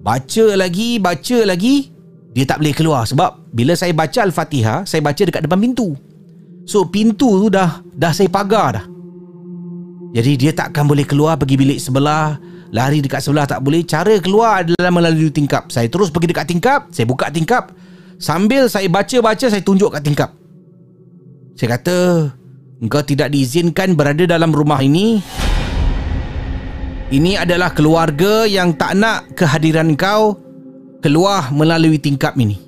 [0.00, 1.90] Baca lagi, baca lagi,
[2.32, 5.98] dia tak boleh keluar sebab bila saya baca Al-Fatihah, saya baca dekat depan pintu.
[6.68, 8.86] So pintu tu dah dah saya pagar dah.
[10.16, 12.40] Jadi dia takkan boleh keluar pergi bilik sebelah,
[12.74, 13.84] lari dekat sebelah tak boleh.
[13.84, 15.68] Cara keluar adalah melalui tingkap.
[15.72, 17.72] Saya terus pergi dekat tingkap, saya buka tingkap.
[18.18, 20.30] Sambil saya baca-baca, saya tunjuk kat tingkap.
[21.54, 22.30] Saya kata,
[22.82, 25.22] engkau tidak diizinkan berada dalam rumah ini
[27.08, 30.36] ini adalah keluarga yang tak nak kehadiran kau
[31.00, 32.60] keluar melalui tingkap ini.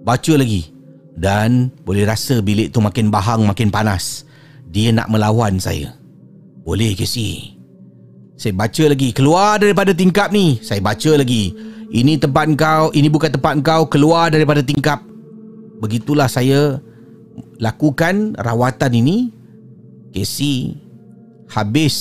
[0.00, 0.72] Baca lagi.
[1.18, 4.24] Dan boleh rasa bilik tu makin bahang, makin panas.
[4.72, 5.92] Dia nak melawan saya.
[6.64, 7.57] Boleh ke si?
[8.38, 9.10] Saya baca lagi.
[9.10, 10.62] Keluar daripada tingkap ni.
[10.62, 11.50] Saya baca lagi.
[11.90, 13.90] Ini tempat kau, ini bukan tempat kau.
[13.90, 15.02] Keluar daripada tingkap.
[15.82, 16.78] Begitulah saya
[17.58, 19.34] lakukan rawatan ini.
[20.14, 20.78] Casey
[21.52, 21.96] habis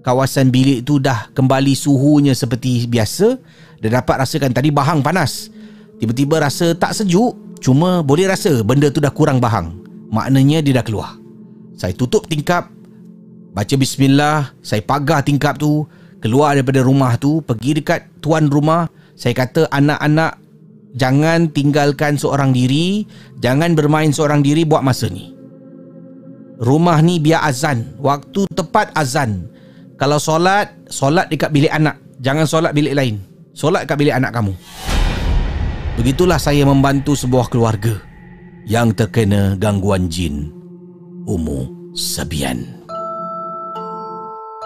[0.00, 3.36] kawasan bilik tu dah kembali suhunya seperti biasa
[3.82, 5.50] dan dapat rasakan tadi bahang panas.
[6.00, 9.82] Tiba-tiba rasa tak sejuk, cuma boleh rasa benda tu dah kurang bahang.
[10.10, 11.14] Maknanya dia dah keluar.
[11.78, 12.70] Saya tutup tingkap,
[13.52, 15.84] baca bismillah, saya pagar tingkap tu,
[16.18, 20.40] keluar daripada rumah tu, pergi dekat tuan rumah, saya kata anak-anak
[20.96, 23.04] jangan tinggalkan seorang diri,
[23.40, 25.32] jangan bermain seorang diri buat masa ni.
[26.62, 29.50] Rumah ni biar azan, waktu tepat azan.
[29.98, 31.98] Kalau solat, solat dekat bilik anak.
[32.22, 33.18] Jangan solat bilik lain.
[33.50, 34.54] Solat dekat bilik anak kamu.
[35.98, 37.98] Begitulah saya membantu sebuah keluarga
[38.66, 40.54] yang terkena gangguan jin
[41.26, 42.81] Umu Sabian.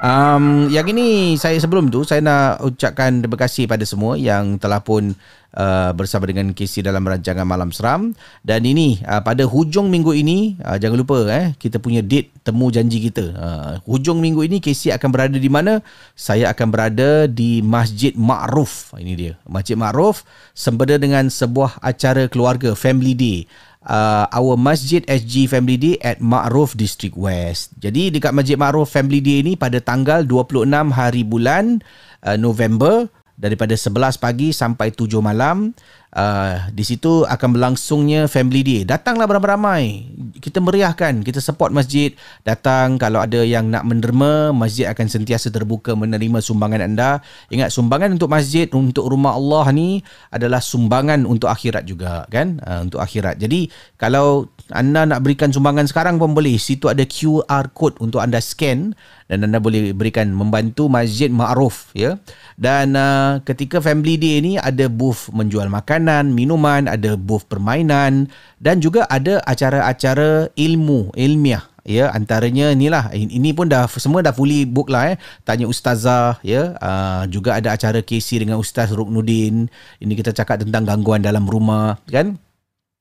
[0.00, 4.80] Um, yang ini saya sebelum tu saya nak ucapkan terima kasih pada semua yang telah
[4.80, 5.12] pun
[5.52, 10.56] uh, bersama dengan KC dalam rancangan Malam Seram dan ini uh, pada hujung minggu ini
[10.64, 13.24] uh, jangan lupa eh kita punya date temu janji kita.
[13.36, 15.84] Uh, hujung minggu ini KC akan berada di mana?
[16.16, 18.96] Saya akan berada di Masjid Ma'ruf.
[18.96, 19.32] Ini dia.
[19.44, 20.24] Masjid Ma'ruf
[20.56, 23.44] sempena dengan sebuah acara keluarga Family Day
[23.90, 27.74] uh, our Masjid SG Family Day at Ma'ruf District West.
[27.82, 31.82] Jadi dekat Masjid Ma'ruf Family Day ni pada tanggal 26 hari bulan
[32.22, 35.74] uh, November daripada 11 pagi sampai 7 malam
[36.14, 38.80] uh, di situ akan berlangsungnya family day.
[38.86, 40.10] Datanglah beramai-ramai.
[40.40, 42.14] Kita meriahkan kita support masjid.
[42.42, 47.10] Datang kalau ada yang nak menderma masjid akan sentiasa terbuka menerima sumbangan anda.
[47.52, 50.02] Ingat sumbangan untuk masjid untuk rumah Allah ni
[50.32, 52.58] adalah sumbangan untuk akhirat juga kan?
[52.64, 53.38] Uh, untuk akhirat.
[53.38, 56.56] Jadi kalau anda nak berikan sumbangan sekarang pun boleh.
[56.56, 58.94] Situ ada QR code untuk anda scan
[59.30, 62.18] dan anda boleh berikan membantu Masjid Ma'ruf ya.
[62.58, 68.80] Dan uh, ketika Family Day ni ada booth menjual makanan, minuman, ada booth permainan dan
[68.80, 71.68] juga ada acara-acara ilmu, ilmiah.
[71.84, 73.12] Ya antaranya inilah.
[73.12, 75.16] Ini pun dah semua dah fully book lah eh.
[75.44, 76.76] Tanya ustazah ya.
[76.76, 79.68] Uh, juga ada acara KC dengan ustaz Ruknudin.
[79.96, 82.36] Ini kita cakap tentang gangguan dalam rumah kan?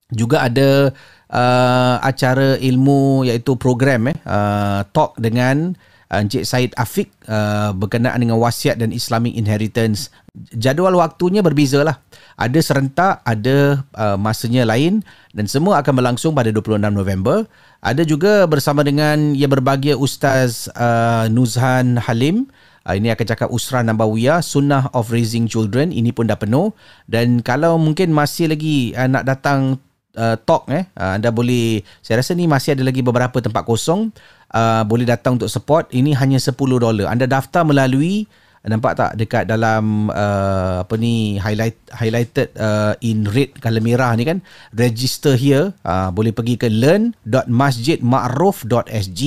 [0.10, 0.96] Juga ada
[1.28, 4.18] uh, acara ilmu iaitu program eh.
[4.24, 5.76] Uh, talk dengan
[6.10, 10.10] Encik Said Afiq uh, berkenaan dengan wasiat dan Islamic inheritance.
[10.58, 12.02] Jadual waktunya berbeza lah.
[12.40, 15.04] Ada serentak, ada uh, masanya lain
[15.36, 17.44] dan semua akan berlangsung pada 26 November.
[17.84, 22.48] Ada juga bersama dengan yang berbahagia Ustaz uh, Nuzhan Halim.
[22.88, 25.92] Uh, ini akan cakap Usra Nabawiyah, Sunnah of Raising Children.
[25.92, 26.72] Ini pun dah penuh.
[27.12, 29.76] Dan kalau mungkin masih lagi uh, nak datang
[30.16, 34.10] uh, talk eh uh, anda boleh saya rasa ni masih ada lagi beberapa tempat kosong
[34.52, 38.26] uh, boleh datang untuk support ini hanya 10 dolar anda daftar melalui
[38.68, 44.28] nampak tak dekat dalam uh, apa ni highlight highlighted uh, in red color merah ni
[44.28, 44.44] kan?
[44.76, 45.72] Register here.
[45.88, 49.22] Uh, boleh pergi ke learn.masjidma'ruf.sg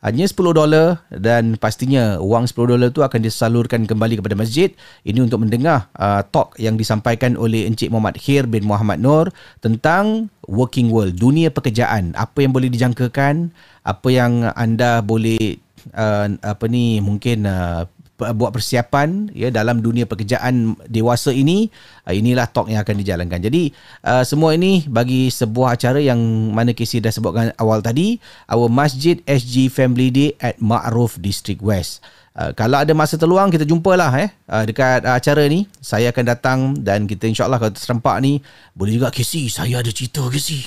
[0.00, 4.72] hanya 10 dolar dan pastinya wang 10 dolar tu akan disalurkan kembali kepada masjid.
[5.04, 9.28] Ini untuk mendengar uh, talk yang disampaikan oleh Encik Muhammad Khair bin Muhammad Nur
[9.60, 12.16] tentang working world dunia pekerjaan.
[12.16, 13.52] Apa yang boleh dijangkakan
[13.84, 15.60] apa yang anda boleh
[15.92, 17.84] uh, apa ni mungkin uh,
[18.20, 21.72] buat persiapan ya dalam dunia pekerjaan dewasa ini
[22.04, 23.40] uh, inilah talk yang akan dijalankan.
[23.40, 23.72] Jadi
[24.04, 26.20] uh, semua ini bagi sebuah acara yang
[26.52, 28.20] mana Casey dah sebutkan awal tadi
[28.52, 32.04] our Masjid SG Family Day at Ma'ruf District West.
[32.30, 35.66] Uh, kalau ada masa terluang kita jumpalah eh uh, dekat uh, acara ni.
[35.82, 38.38] Saya akan datang dan kita insya-Allah kalau terserempak ni
[38.76, 40.62] boleh juga Casey saya ada cerita Casey.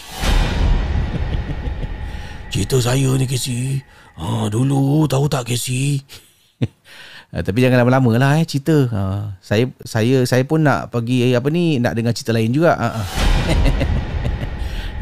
[2.51, 3.79] cerita saya ni Casey.
[4.19, 6.03] Ah dulu tahu tak Casey?
[7.33, 8.85] Uh, tapi jangan lama-lama lah eh cerita.
[8.93, 12.77] Uh, saya saya saya pun nak pergi apa ni nak dengar cerita lain juga.
[12.77, 13.07] Uh, uh.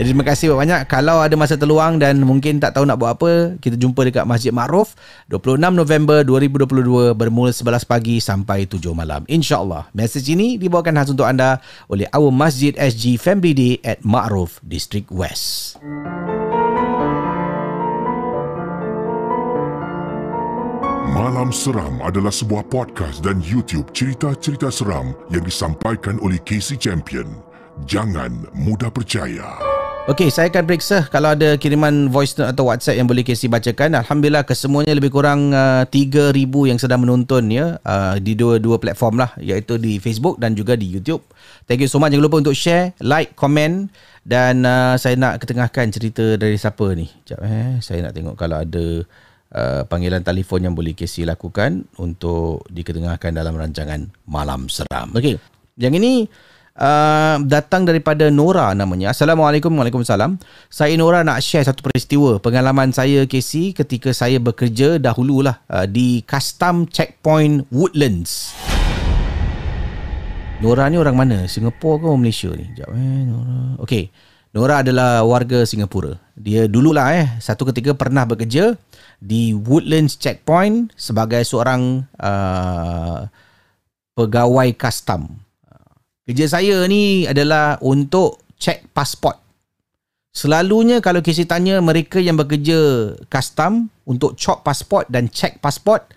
[0.01, 0.89] Jadi terima kasih banyak.
[0.89, 4.49] Kalau ada masa terluang dan mungkin tak tahu nak buat apa, kita jumpa dekat Masjid
[4.49, 4.97] Ma'ruf
[5.29, 9.21] 26 November 2022 bermula 11 pagi sampai 7 malam.
[9.29, 9.93] InsyaAllah.
[9.93, 15.05] Mesej ini dibawakan khas untuk anda oleh Our Masjid SG Family Day at Ma'ruf District
[15.13, 15.77] West.
[21.09, 27.41] Malam Seram adalah sebuah podcast dan YouTube cerita-cerita seram yang disampaikan oleh Casey Champion.
[27.89, 29.57] Jangan mudah percaya.
[30.05, 33.97] Okey, saya akan periksa kalau ada kiriman voice note atau WhatsApp yang boleh Casey bacakan.
[33.97, 36.37] Alhamdulillah kesemuanya lebih kurang uh, 3000
[36.69, 40.85] yang sedang menonton ya uh, di dua-dua platform lah iaitu di Facebook dan juga di
[40.85, 41.25] YouTube.
[41.65, 42.13] Thank you so much.
[42.13, 43.89] Jangan lupa untuk share, like, komen
[44.21, 47.09] dan uh, saya nak ketengahkan cerita dari siapa ni.
[47.09, 48.85] Sekejap eh, saya nak tengok kalau ada
[49.55, 55.11] uh, panggilan telefon yang boleh Casey lakukan untuk diketengahkan dalam rancangan Malam Seram.
[55.15, 55.37] Okey.
[55.79, 56.13] Yang ini
[56.79, 59.11] uh, datang daripada Nora namanya.
[59.11, 60.39] Assalamualaikum Waalaikumsalam.
[60.71, 66.23] Saya Nora nak share satu peristiwa pengalaman saya Casey ketika saya bekerja dahululah uh, di
[66.27, 68.55] Custom Checkpoint Woodlands.
[70.61, 71.37] Nora ni orang mana?
[71.49, 72.69] Singapura ke Malaysia ni?
[72.69, 73.81] Sekejap eh Nora.
[73.81, 74.30] Okey.
[74.51, 76.19] Nora adalah warga Singapura.
[76.35, 78.75] Dia dululah eh satu ketika pernah bekerja
[79.23, 83.31] di Woodlands Checkpoint sebagai seorang uh,
[84.11, 85.39] pegawai custom.
[86.27, 89.39] Kerja saya ni adalah untuk cek pasport.
[90.35, 96.11] Selalunya kalau KC tanya mereka yang bekerja custom untuk chop pasport dan cek pasport,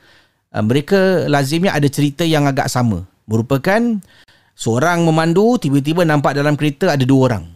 [0.51, 3.07] uh, mereka lazimnya ada cerita yang agak sama.
[3.31, 4.03] Merupakan
[4.59, 7.54] seorang memandu tiba-tiba nampak dalam kereta ada dua orang.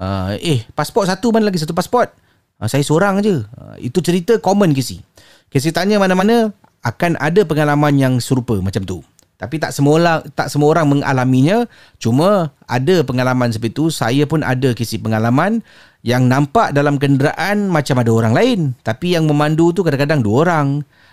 [0.00, 2.08] Uh, eh, pasport satu mana lagi satu pasport?
[2.56, 3.44] Uh, saya seorang je.
[3.44, 5.04] Uh, itu cerita common KC.
[5.52, 9.04] KC tanya mana-mana akan ada pengalaman yang serupa macam tu.
[9.36, 11.68] Tapi tak semua orang, tak semua orang mengalaminya.
[12.00, 13.84] Cuma ada pengalaman seperti itu.
[13.92, 15.60] Saya pun ada kisi pengalaman
[16.00, 18.58] yang nampak dalam kenderaan macam ada orang lain.
[18.80, 20.68] Tapi yang memandu tu kadang-kadang dua orang.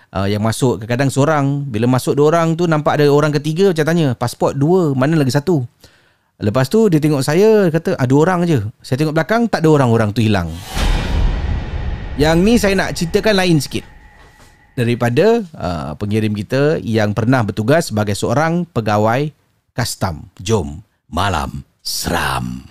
[0.08, 1.44] Uh, yang masuk kadang-kadang seorang.
[1.68, 4.16] Bila masuk dua orang tu nampak ada orang ketiga macam tanya.
[4.16, 5.64] Pasport dua, mana lagi satu?
[6.38, 8.62] Lepas tu dia tengok saya, kata ada orang je.
[8.78, 10.46] Saya tengok belakang, tak ada orang, orang tu hilang.
[12.14, 13.82] Yang ni saya nak ceritakan lain sikit
[14.78, 19.34] daripada uh, pengirim kita yang pernah bertugas sebagai seorang pegawai
[19.74, 20.30] custom.
[20.38, 20.78] Jom,
[21.10, 22.70] malam seram.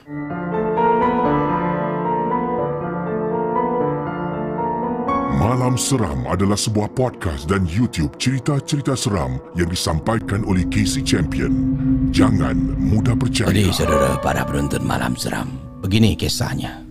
[5.38, 11.78] Malam Seram adalah sebuah podcast dan YouTube cerita-cerita seram yang disampaikan oleh Casey Champion.
[12.10, 13.54] Jangan mudah percaya.
[13.54, 16.82] Jadi, saudara para penonton Malam Seram, begini kisahnya.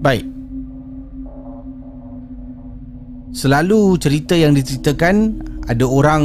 [0.00, 0.24] Baik.
[3.36, 6.24] Selalu cerita yang diceritakan ada orang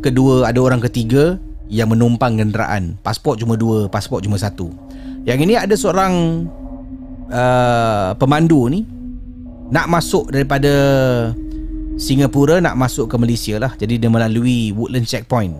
[0.00, 1.36] kedua, ada orang ketiga
[1.68, 2.96] yang menumpang kenderaan.
[3.04, 4.85] Pasport cuma dua, pasport cuma satu.
[5.26, 6.46] Yang ini ada seorang
[7.34, 8.86] uh, pemandu ni
[9.74, 10.70] nak masuk daripada
[11.98, 13.74] Singapura nak masuk ke Malaysia lah.
[13.74, 15.58] Jadi dia melalui Woodland Checkpoint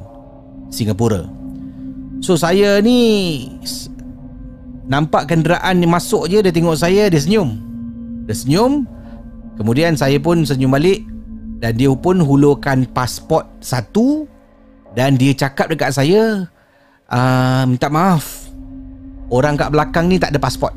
[0.71, 1.27] Singapura.
[2.23, 2.99] So saya ni
[4.87, 7.59] Nampak kenderaan ni masuk je Dia tengok saya Dia senyum
[8.25, 8.87] Dia senyum
[9.59, 11.03] Kemudian saya pun senyum balik
[11.59, 14.31] Dan dia pun hulurkan pasport satu
[14.95, 16.47] Dan dia cakap dekat saya
[17.11, 18.46] uh, Minta maaf
[19.27, 20.75] Orang kat belakang ni tak ada pasport.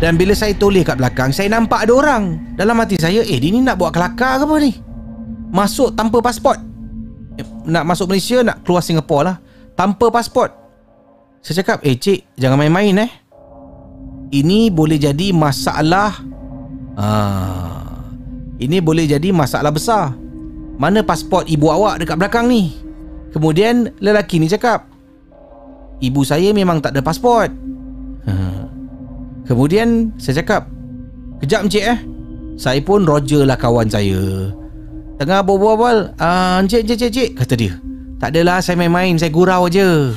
[0.00, 2.56] Dan bila saya toleh kat belakang Saya nampak ada orang.
[2.56, 4.72] Dalam hati saya Eh dia ni nak buat kelakar ke apa ni?
[5.52, 6.56] Masuk tanpa pasport.
[7.68, 9.36] Nak masuk Malaysia Nak keluar Singapura lah.
[9.76, 10.56] Tanpa pasport.
[11.44, 13.10] Saya cakap Eh cik Jangan main-main eh.
[14.30, 16.22] Ini boleh jadi masalah.
[16.96, 18.08] Ah,
[18.56, 20.14] Ini boleh jadi masalah besar.
[20.80, 22.72] Mana pasport ibu awak dekat belakang ni?
[23.36, 24.88] Kemudian lelaki ni cakap
[26.00, 27.52] Ibu saya memang tak ada pasport.
[29.50, 30.70] Kemudian saya cakap
[31.42, 31.98] Kejap encik eh.
[32.54, 34.54] Saya pun Roger lah kawan saya.
[35.18, 37.74] Tengah berbual-bual ah, Encik, encik, encik, Kata dia.
[38.22, 40.14] Tak adalah saya main-main Saya gurau je.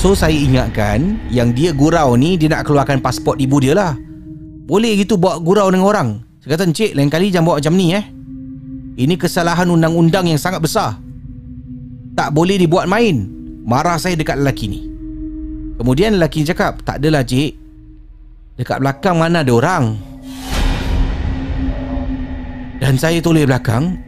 [0.00, 3.92] So saya ingatkan Yang dia gurau ni Dia nak keluarkan pasport ibu dia lah.
[4.64, 6.08] Boleh gitu bawa gurau dengan orang?
[6.40, 8.04] Saya kata encik lain kali jangan bawa macam ni eh.
[8.94, 10.96] Ini kesalahan undang-undang yang sangat besar.
[12.16, 13.28] Tak boleh dibuat main.
[13.68, 14.93] Marah saya dekat lelaki ni
[15.74, 17.52] Kemudian lelaki cakap Tak adalah cik.
[18.54, 19.98] Dekat belakang mana ada orang?
[22.78, 23.98] Dan saya tulis belakang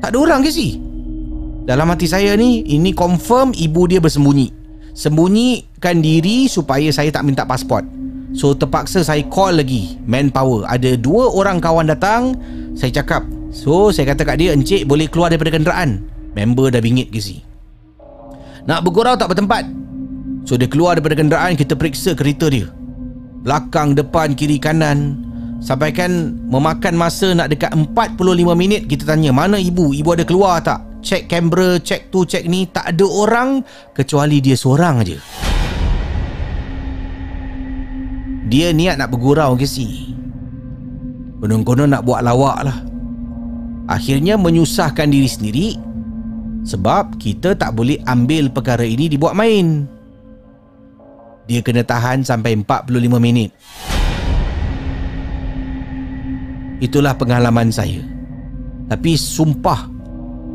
[0.00, 0.80] Tak ada orang ke si?
[1.64, 4.64] Dalam hati saya ni Ini confirm ibu dia bersembunyi.
[4.94, 7.82] Sembunyikan diri supaya saya tak minta pasport.
[8.30, 10.64] So terpaksa saya call lagi Manpower.
[10.70, 12.32] Ada dua orang kawan datang
[12.72, 16.00] Saya cakap So saya kata kat dia Encik boleh keluar daripada kenderaan?
[16.32, 17.44] Member dah bingit ke si?
[18.64, 19.83] Nak bergurau tak bertempat
[20.44, 22.68] So dia keluar daripada kenderaan Kita periksa kereta dia
[23.44, 25.20] Belakang, depan, kiri, kanan
[25.64, 28.20] Sampaikan memakan masa nak dekat 45
[28.52, 29.96] minit Kita tanya mana ibu?
[29.96, 30.84] Ibu ada keluar tak?
[31.04, 33.64] Cek kamera, cek tu, cek ni Tak ada orang
[33.96, 35.16] Kecuali dia seorang aja.
[38.44, 40.12] Dia niat nak bergurau ke si
[41.40, 42.78] Konon-konon nak buat lawak lah
[43.88, 45.68] Akhirnya menyusahkan diri sendiri
[46.64, 49.93] Sebab kita tak boleh ambil perkara ini dibuat main
[51.44, 53.52] Dia kena tahan sampai 45 minit.
[56.80, 58.00] Itulah pengalaman saya.
[58.88, 59.88] Tapi sumpah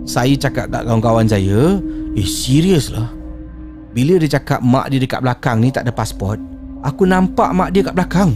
[0.06, 1.78] saya cakap kat kawan-kawan saya
[2.18, 3.10] Eh serius lah.
[3.94, 6.38] Bila dia cakap mak dia dekat belakang ni tak ada pasport
[6.86, 8.32] Aku nampak mak dia kat belakang.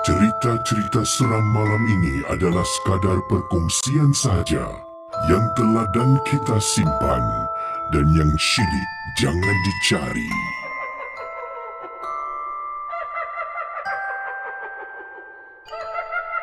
[0.00, 4.64] Cerita-cerita seram malam ini adalah sekadar perkongsian sahaja
[5.28, 7.20] yang telah dan kita simpan
[7.90, 8.88] dan yang syilid
[9.18, 10.30] jangan dicari.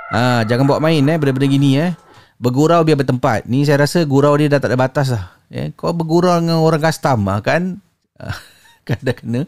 [0.07, 1.91] Ha, jangan buat main eh benda-benda gini eh.
[2.39, 3.49] Bergurau biar bertempat.
[3.49, 5.35] Ni saya rasa gurau dia dah tak ada batas lah.
[5.51, 7.79] Eh, kau bergurau dengan orang custom lah kan?
[8.87, 9.41] kan dah kena.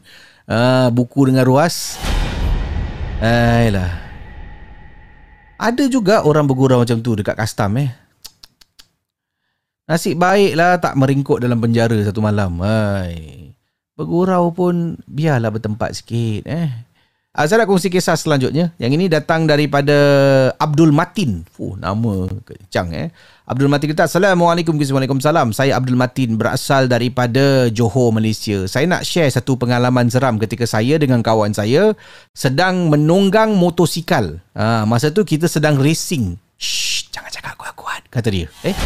[0.49, 1.99] Ha, buku dengan ruas.
[3.19, 3.91] Ayolah.
[5.59, 8.08] Ada juga orang bergurau macam tu dekat custom eh.
[9.89, 12.61] Nasib baiklah tak meringkuk dalam penjara satu malam.
[12.61, 13.49] Hai.
[13.97, 16.69] Bergurau pun biarlah bertempat sikit eh.
[17.33, 18.69] Uh, saya nak kongsi kisah selanjutnya.
[18.77, 19.97] Yang ini datang daripada
[20.61, 21.41] Abdul Matin.
[21.49, 23.09] Fuh, nama kencang eh.
[23.49, 25.57] Abdul Matin kata, Assalamualaikum Waalaikumsalam.
[25.57, 28.69] Saya Abdul Matin berasal daripada Johor, Malaysia.
[28.69, 31.97] Saya nak share satu pengalaman seram ketika saya dengan kawan saya
[32.37, 34.37] sedang menunggang motosikal.
[34.53, 36.37] Uh, masa tu kita sedang racing.
[36.61, 38.45] Shh, jangan cakap kuat-kuat, kata dia.
[38.61, 38.77] Eh?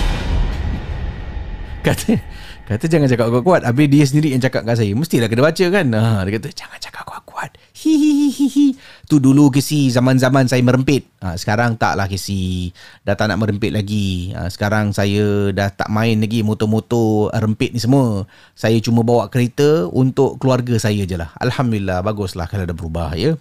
[1.84, 2.16] Kata,
[2.64, 3.68] kata jangan cakap kuat-kuat.
[3.68, 4.96] Habis dia sendiri yang cakap kat saya.
[4.96, 5.86] Mestilah kena baca kan?
[5.92, 7.60] Ha, dia kata, jangan cakap kuat-kuat.
[7.76, 8.68] Hihihihi.
[9.12, 11.12] Tu dulu kesi zaman-zaman saya merempit.
[11.20, 12.72] Ha, sekarang taklah kesi.
[13.04, 14.32] Dah tak nak merempit lagi.
[14.32, 18.24] Ha, sekarang saya dah tak main lagi motor-motor rempit ni semua.
[18.56, 21.36] Saya cuma bawa kereta untuk keluarga saya je lah.
[21.44, 23.36] Alhamdulillah, baguslah kalau dah berubah ya.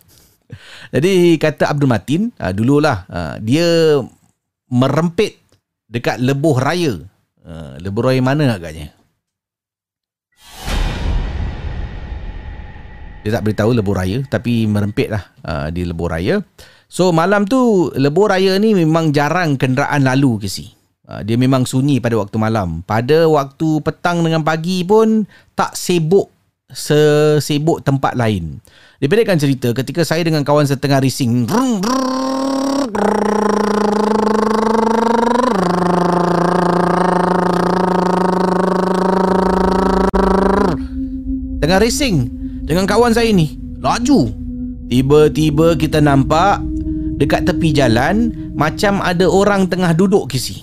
[0.90, 4.02] Jadi kata Abdul Matin, ha, dululah ha, dia
[4.66, 5.38] merempit
[5.86, 6.98] dekat lebuh raya.
[7.82, 8.94] Lebuh raya mana agaknya?
[13.22, 16.42] Dia tak beritahu lebuh raya tapi merempit lah uh, di lebuh raya.
[16.90, 20.74] So malam tu lebuh raya ni memang jarang kenderaan lalu ke si.
[21.06, 22.82] Uh, dia memang sunyi pada waktu malam.
[22.82, 25.22] Pada waktu petang dengan pagi pun
[25.54, 26.34] tak sibuk
[26.66, 28.58] sesibuk tempat lain.
[28.98, 31.46] Dipendekkan cerita ketika saya dengan kawan setengah racing.
[41.72, 42.28] Tengah racing
[42.68, 44.28] dengan kawan saya ni laju.
[44.92, 46.60] Tiba-tiba kita nampak
[47.16, 50.60] dekat tepi jalan macam ada orang tengah duduk kisi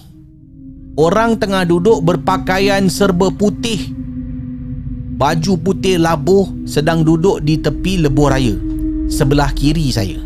[0.99, 3.89] orang tengah duduk berpakaian serba putih.
[5.17, 8.53] Baju putih labuh sedang duduk di tepi lebuh raya
[9.09, 10.21] sebelah kiri saya.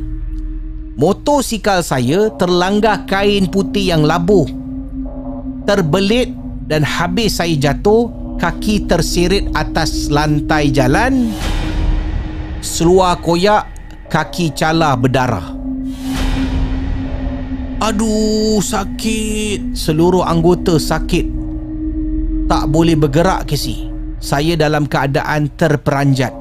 [1.00, 4.52] Motosikal saya terlanggar kain putih yang labuh.
[5.64, 6.28] Terbelit
[6.68, 11.34] dan habis saya jatuh kaki terseret atas lantai jalan
[12.64, 13.68] seluar koyak,
[14.08, 15.52] kaki cala berdarah.
[17.84, 19.76] Aduh, sakit.
[19.76, 21.28] Seluruh anggota sakit.
[22.48, 23.92] Tak boleh bergerak ke si.
[24.24, 26.32] Saya dalam keadaan terperanjat.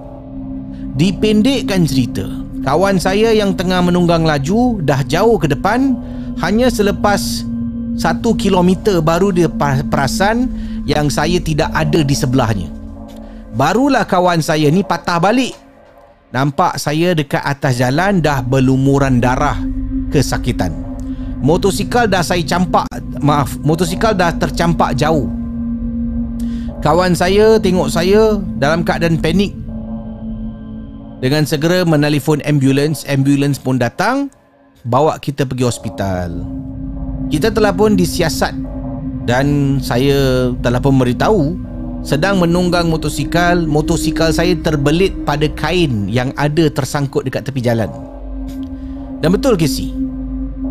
[0.94, 2.22] Dipendekkan cerita,
[2.62, 5.98] kawan saya yang tengah menunggang laju dah jauh ke depan
[6.38, 7.42] hanya selepas
[7.98, 9.50] satu kilometer baru dia
[9.88, 10.46] perasan
[10.88, 12.68] yang saya tidak ada di sebelahnya.
[13.52, 15.52] Barulah kawan saya ni patah balik
[16.32, 19.60] Nampak saya dekat atas jalan dah berlumuran darah
[20.08, 20.72] kesakitan.
[21.44, 22.88] Motosikal dah saya campak,
[23.20, 25.28] maaf, motosikal dah tercampak jauh.
[26.80, 29.52] Kawan saya tengok saya dalam keadaan panik.
[31.20, 34.32] Dengan segera menelpon ambulans, ambulans pun datang
[34.88, 36.48] bawa kita pergi hospital.
[37.28, 38.56] Kita telah pun disiasat
[39.22, 41.54] dan saya telah pun memberitahu
[42.02, 47.86] sedang menunggang motosikal, motosikal saya terbelit pada kain yang ada tersangkut dekat tepi jalan.
[49.22, 49.94] Dan betul ke si?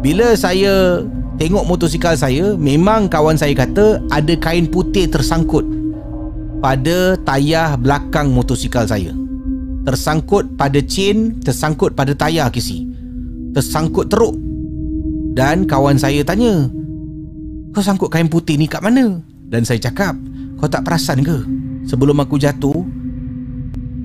[0.03, 0.99] Bila saya
[1.39, 5.63] tengok motosikal saya, memang kawan saya kata ada kain putih tersangkut
[6.59, 9.15] pada tayar belakang motosikal saya.
[9.87, 12.91] Tersangkut pada chain, tersangkut pada tayar ke si?
[13.55, 14.35] Tersangkut teruk.
[15.31, 16.67] Dan kawan saya tanya,
[17.71, 19.19] kau sangkut kain putih ni kat mana?
[19.51, 20.15] Dan saya cakap,
[20.59, 21.43] kau tak perasan ke?
[21.85, 22.85] Sebelum aku jatuh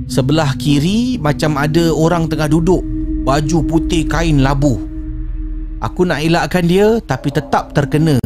[0.06, 2.80] Sebelah kiri Macam ada orang tengah duduk
[3.26, 4.80] Baju putih kain labu.
[5.82, 8.16] Aku nak elakkan dia Tapi tetap terkena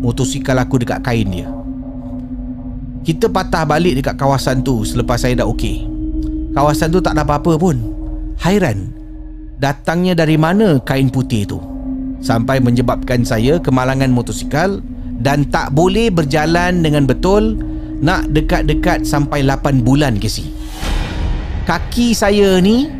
[0.00, 1.48] Motosikal aku dekat kain dia.
[3.02, 5.82] Kita patah balik dekat kawasan tu Selepas saya dah okey.
[6.54, 7.76] Kawasan tu tak ada apa-apa pun.
[8.38, 8.92] Hairan
[9.56, 11.75] Datangnya dari mana kain putih tu
[12.26, 14.82] Sampai menyebabkan saya kemalangan motosikal
[15.22, 17.54] dan tak boleh berjalan dengan betul
[18.02, 20.50] nak dekat-dekat sampai 8 bulan ke si.
[21.70, 22.90] Kaki saya ni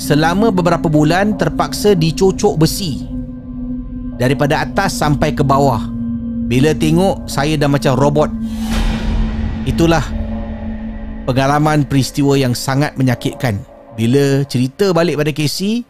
[0.00, 3.04] selama beberapa bulan terpaksa dicocok besi
[4.16, 5.84] daripada atas sampai ke bawah.
[6.48, 8.32] Bila tengok saya dah macam robot.
[9.68, 10.04] Itulah
[11.28, 13.60] pengalaman peristiwa yang sangat menyakitkan.
[13.92, 15.84] Bila cerita balik pada Casey,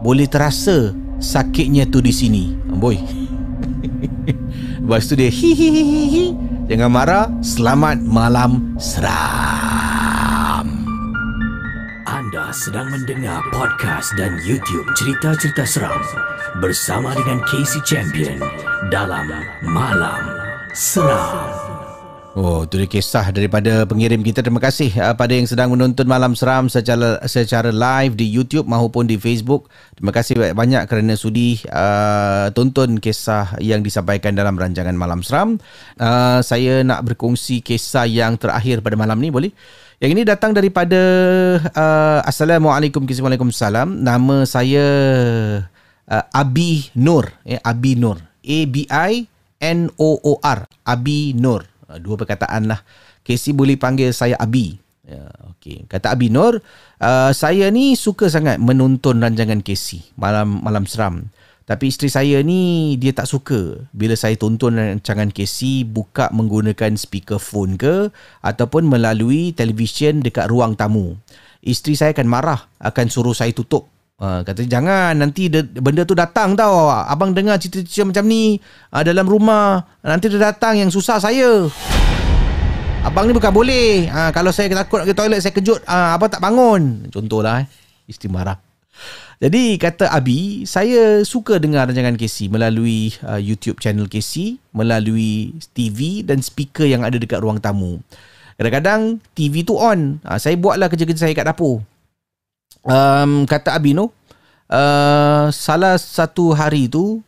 [0.00, 2.56] boleh terasa sakitnya tu di sini.
[2.72, 2.96] Boy.
[4.80, 6.34] Lepas tu dia hihihihi
[6.70, 7.26] Jangan marah.
[7.42, 8.74] Selamat malam.
[8.78, 10.66] Seram.
[12.06, 15.98] Anda sedang mendengar podcast dan YouTube cerita-cerita seram
[16.62, 18.38] Bersama dengan Casey Champion
[18.90, 19.30] Dalam
[19.66, 20.22] Malam
[20.74, 21.59] Seram
[22.38, 24.38] Oh, itu dia kisah daripada pengirim kita.
[24.38, 29.10] Terima kasih uh, pada yang sedang menonton Malam Seram secara secara live di YouTube maupun
[29.10, 29.66] di Facebook.
[29.98, 35.58] Terima kasih banyak kerana sudi uh, tonton kisah yang disampaikan dalam rancangan Malam Seram.
[35.98, 39.50] Uh, saya nak berkongsi kisah yang terakhir pada malam ni, boleh?
[39.98, 41.02] Yang ini datang daripada
[41.66, 44.06] uh, Assalamualaikum Waalaikumsalam.
[44.06, 44.86] Nama saya
[46.06, 48.22] uh, Abi Nur, eh, Abi Nur.
[48.40, 49.26] A B I
[49.58, 50.70] N O O R.
[50.86, 51.66] Abi Nur.
[51.90, 52.86] Ah, dua perkataan lah.
[53.26, 54.78] Casey boleh panggil saya Abi.
[55.02, 55.82] Ya, okay.
[55.90, 56.62] Kata Abi Nur,
[57.02, 61.26] uh, saya ni suka sangat menonton rancangan Casey malam malam seram.
[61.66, 67.78] Tapi isteri saya ni dia tak suka bila saya tonton rancangan Casey buka menggunakan speakerphone
[67.78, 68.10] ke
[68.42, 71.14] ataupun melalui televisyen dekat ruang tamu.
[71.62, 73.86] Isteri saya akan marah, akan suruh saya tutup.
[74.20, 76.92] Uh, kata jangan nanti de, benda tu datang tau.
[76.92, 78.60] Abang dengar cerita-cerita macam ni
[78.92, 79.80] uh, dalam rumah.
[80.04, 81.64] Nanti dia datang yang susah saya.
[83.00, 84.12] Abang ni bukan boleh.
[84.12, 87.08] Uh, kalau saya takut ke toilet saya kejut uh, abang tak bangun.
[87.08, 87.68] Contohlah eh
[88.10, 88.58] isteri marah
[89.40, 96.20] jadi kata Abi saya suka dengar rancangan KC melalui uh, YouTube channel KC melalui TV
[96.20, 98.04] dan speaker yang ada dekat ruang tamu.
[98.60, 100.20] Kadang-kadang TV tu on.
[100.20, 101.80] Uh, saya buatlah kerja-kerja saya kat dapur
[102.84, 104.12] um, kata Abino
[104.70, 107.20] uh, salah satu hari tu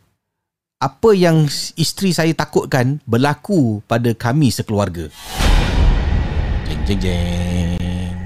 [0.79, 1.47] apa yang
[1.79, 5.07] isteri saya takutkan berlaku pada kami sekeluarga.
[6.67, 8.19] Jeng jeng jeng.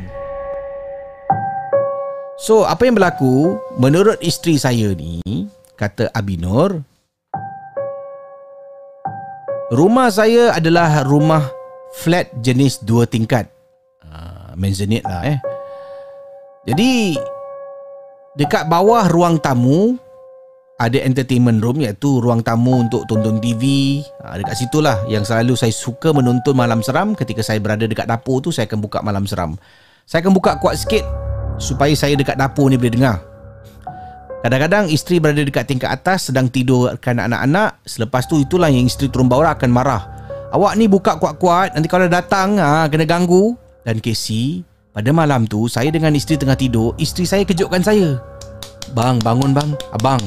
[2.41, 5.21] So apa yang berlaku menurut isteri saya ni
[5.78, 6.82] kata Abinur
[9.69, 11.45] rumah saya adalah rumah
[11.93, 13.49] flat jenis dua tingkat.
[14.01, 15.38] Uh, maisonette lah eh
[16.68, 17.15] jadi
[18.36, 19.95] dekat bawah ruang tamu
[20.78, 24.03] ada entertainment room iaitu ruang tamu untuk tonton TV.
[24.22, 28.43] Ha, dekat situlah yang selalu saya suka menonton malam seram ketika saya berada dekat dapur
[28.43, 29.55] tu saya akan buka malam seram.
[30.05, 31.07] Saya akan buka kuat sikit
[31.57, 33.18] supaya saya dekat dapur ni boleh dengar.
[34.45, 37.82] Kadang-kadang isteri berada dekat tingkat atas sedang tidurkan anak-anak.
[37.89, 40.03] Selepas tu itulah yang isteri turun bawah akan marah.
[40.53, 43.57] Awak ni buka kuat-kuat nanti kalau datang ha, kena ganggu.
[43.82, 44.68] Dan Casey
[44.98, 48.18] pada malam tu, saya dengan isteri tengah tidur, isteri saya kejutkan saya.
[48.98, 49.70] Bang, bangun bang.
[49.93, 50.18] Abang,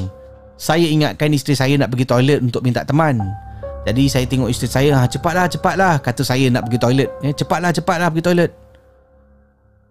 [0.55, 3.19] saya ingatkan isteri saya nak pergi toilet untuk minta teman.
[3.83, 5.99] Jadi saya tengok isteri saya, ha, cepatlah, cepatlah.
[5.99, 7.11] Kata saya nak pergi toilet.
[7.19, 8.51] Eh, cepatlah, cepatlah pergi toilet.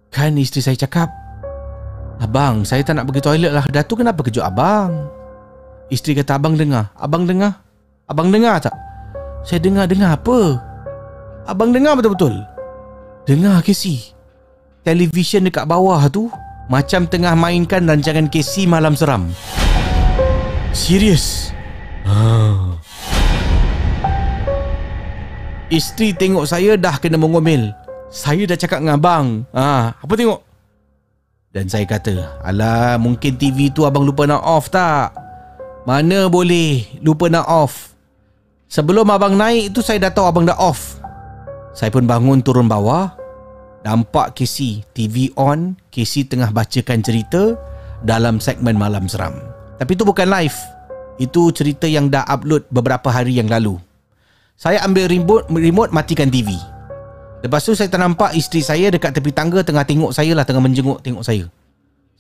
[0.08, 1.12] Kan isteri saya cakap,
[2.24, 3.68] Abang, saya tak nak pergi toilet lah.
[3.68, 5.12] Datuk kenapa kejut abang?
[5.92, 6.88] Isteri kata, abang dengar.
[6.96, 7.60] Abang dengar?
[8.08, 8.72] Abang dengar tak?
[9.44, 10.56] Saya dengar-dengar apa?
[11.44, 12.32] Abang dengar betul-betul?
[13.28, 14.16] Dengar, Casey
[14.80, 16.32] televisyen dekat bawah tu
[16.70, 19.28] macam tengah mainkan rancangan KC Malam Seram.
[20.70, 21.50] Serius?
[22.06, 22.78] Ha.
[25.70, 27.74] Isteri tengok saya dah kena mengomel.
[28.10, 29.46] Saya dah cakap dengan abang.
[29.54, 30.40] Ha, apa tengok?
[31.50, 35.10] Dan saya kata, alah mungkin TV tu abang lupa nak off tak?
[35.82, 37.94] Mana boleh lupa nak off?
[38.70, 41.02] Sebelum abang naik tu saya dah tahu abang dah off.
[41.74, 43.19] Saya pun bangun turun bawah
[43.80, 47.56] Nampak Casey TV on Casey tengah bacakan cerita
[48.04, 49.36] Dalam segmen Malam Seram.
[49.76, 50.56] Tapi itu bukan live.
[51.20, 53.76] Itu cerita yang dah upload beberapa hari yang lalu.
[54.56, 56.52] Saya ambil remote, remote matikan TV
[57.40, 61.00] Lepas tu saya ternampak isteri saya dekat tepi tangga Tengah tengok saya lah Tengah menjenguk
[61.00, 61.48] tengok saya.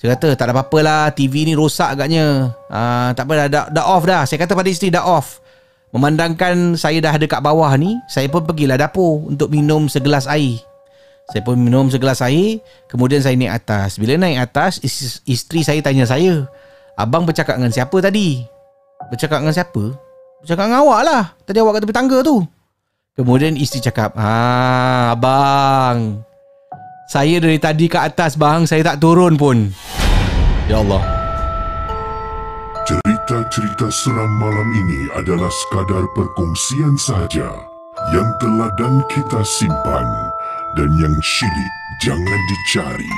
[0.00, 2.56] Saya kata tak ada apa-apa lah TV ni rosak agaknya.
[2.72, 4.24] Uh, Tak apa dah, dah, dah off dah.
[4.24, 5.44] Saya kata pada isteri dah off.
[5.92, 10.62] Memandangkan saya dah ada kat bawah ni Saya pun pergilah dapur Untuk minum segelas air
[11.30, 12.58] saya pun minum segelas air
[12.90, 14.02] Kemudian saya naik atas.
[14.02, 14.82] Bila naik atas
[15.22, 16.50] Isteri saya tanya saya
[16.98, 18.44] Abang bercakap dengan siapa tadi?
[19.08, 19.94] Bercakap dengan siapa?
[20.44, 21.24] Bercakap dengan awak lah.
[21.48, 22.44] Tadi awak kat tepi tangga tu.
[23.16, 26.20] Kemudian isteri cakap Haa abang.
[27.08, 28.68] Saya dari tadi ke atas bang.
[28.68, 29.72] Saya tak turun pun.
[30.68, 31.00] Ya Allah.
[32.84, 37.48] Cerita-cerita seram malam ini adalah sekadar perkongsian saja
[38.12, 40.29] yang telah dan kita simpan
[40.78, 43.14] dan yang syilid jangan dicari.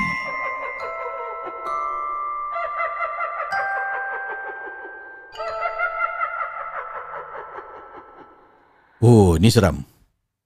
[9.03, 9.83] Oh, ni seram.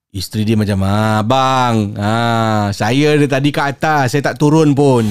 [0.10, 5.06] Isteri dia macam, ah, bang, ah, saya dia tadi ke atas, saya tak turun pun.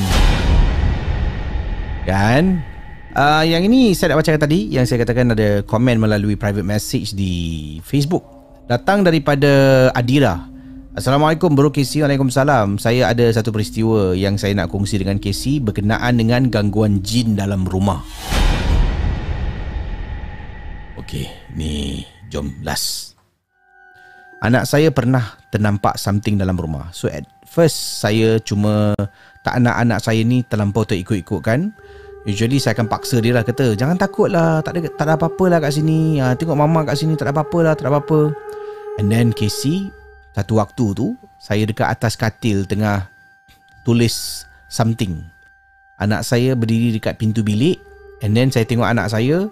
[2.03, 2.61] Kan?
[3.17, 7.17] Uh, yang ini saya nak bacakan tadi Yang saya katakan ada komen melalui private message
[7.17, 7.33] di
[7.81, 8.21] Facebook
[8.69, 10.56] Datang daripada Adira
[10.97, 12.81] Assalamualaikum Bro Casey Waalaikumsalam.
[12.81, 17.69] Saya ada satu peristiwa yang saya nak kongsi dengan Casey Berkenaan dengan gangguan jin dalam
[17.69, 18.01] rumah.
[20.97, 22.01] Okey, ni
[22.33, 23.13] jom last.
[24.41, 26.89] Anak saya pernah ternampak something dalam rumah.
[26.97, 28.97] So at first saya cuma
[29.45, 31.77] tak nak anak saya ni terlampau terikut-ikutkan.
[32.25, 35.45] Usually saya akan paksa dia lah kata Jangan takut lah Tak ada, tak ada apa-apa
[35.47, 36.19] lah kat sini.
[36.19, 38.35] Ha, Tengok mama kat sini Tak ada apa-apa lah Tak ada apa-apa.
[38.99, 39.95] And then Casey
[40.37, 43.09] Satu waktu tu Saya dekat atas katil Tengah
[43.89, 45.25] Tulis Something.
[45.97, 47.81] Anak saya berdiri dekat pintu bilik
[48.21, 49.49] And then saya tengok anak saya.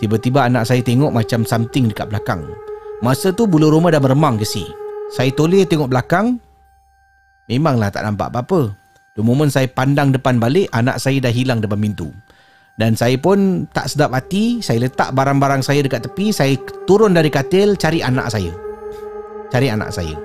[0.00, 2.48] Tiba-tiba anak saya tengok Macam something dekat belakang.
[3.04, 4.64] Masa tu bulu rumah dah meremang Casey
[5.12, 6.40] Saya toleh tengok belakang.
[7.52, 8.72] Memanglah tak nampak apa-apa.
[9.12, 12.08] The moment saya pandang depan balik Anak saya dah hilang depan pintu.
[12.80, 16.56] Dan saya pun tak sedap hati Saya letak barang-barang saya dekat tepi Saya
[16.88, 18.71] turun dari katil Cari anak saya
[19.52, 20.16] Cari anak saya.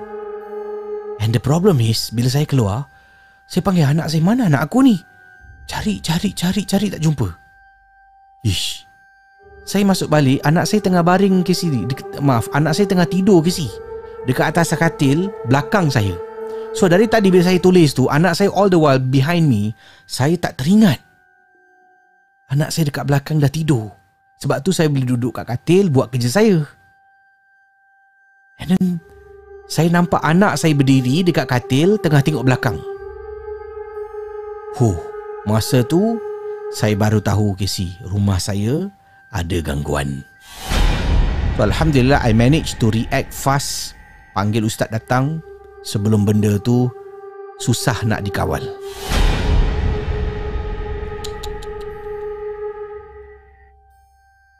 [1.20, 2.88] And the problem is Bila saya keluar
[3.44, 4.96] Saya panggil anak saya Mana anak aku ni?
[5.68, 7.28] Cari, cari, cari, cari tak jumpa.
[8.40, 8.88] Ish.
[9.68, 11.84] Saya masuk balik Anak saya tengah baring ke sini
[12.24, 13.68] Maaf Anak saya tengah tidur ke sini
[14.24, 16.16] Dekat atas katil Belakang saya.
[16.72, 19.76] So dari tadi bila saya tulis tu Anak saya all the while behind me
[20.08, 21.04] Saya tak teringat.
[22.48, 23.92] Anak saya dekat belakang dah tidur.
[24.40, 26.64] Sebab tu saya boleh duduk kat katil Buat kerja saya.
[28.58, 29.07] And then
[29.68, 32.80] Saya nampak anak saya berdiri Dekat katil Tengah tengok belakang
[34.80, 34.96] Huh
[35.44, 36.16] Masa tu
[36.72, 38.88] Saya baru tahu Casey Rumah saya
[39.28, 40.24] Ada gangguan
[41.54, 43.98] So Alhamdulillah I managed to react fast
[44.38, 45.42] Panggil ustaz datang
[45.82, 46.86] sebelum benda tu
[47.58, 48.62] susah nak dikawal.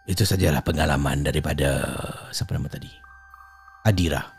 [0.08, 1.84] Itu sajalah pengalaman daripada
[2.32, 2.90] siapa nama tadi?
[3.84, 4.37] Adira.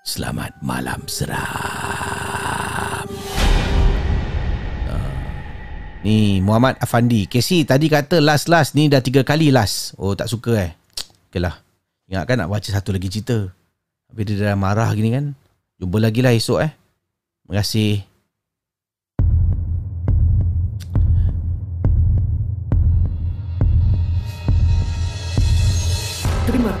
[0.00, 1.36] Selamat malam seram.
[4.88, 5.20] Uh,
[6.00, 7.28] ni Muhammad Afandi.
[7.28, 9.92] Casey tadi kata last-last ni dah tiga kali last.
[10.00, 10.72] Oh tak suka eh.
[11.28, 11.60] Okay lah.
[12.08, 13.44] Ingatkan nak baca satu lagi cerita.
[14.08, 15.36] Tapi dia dah marah gini kan.
[15.76, 16.72] Jumpa lagi lah esok eh.
[17.44, 18.09] Terima kasih.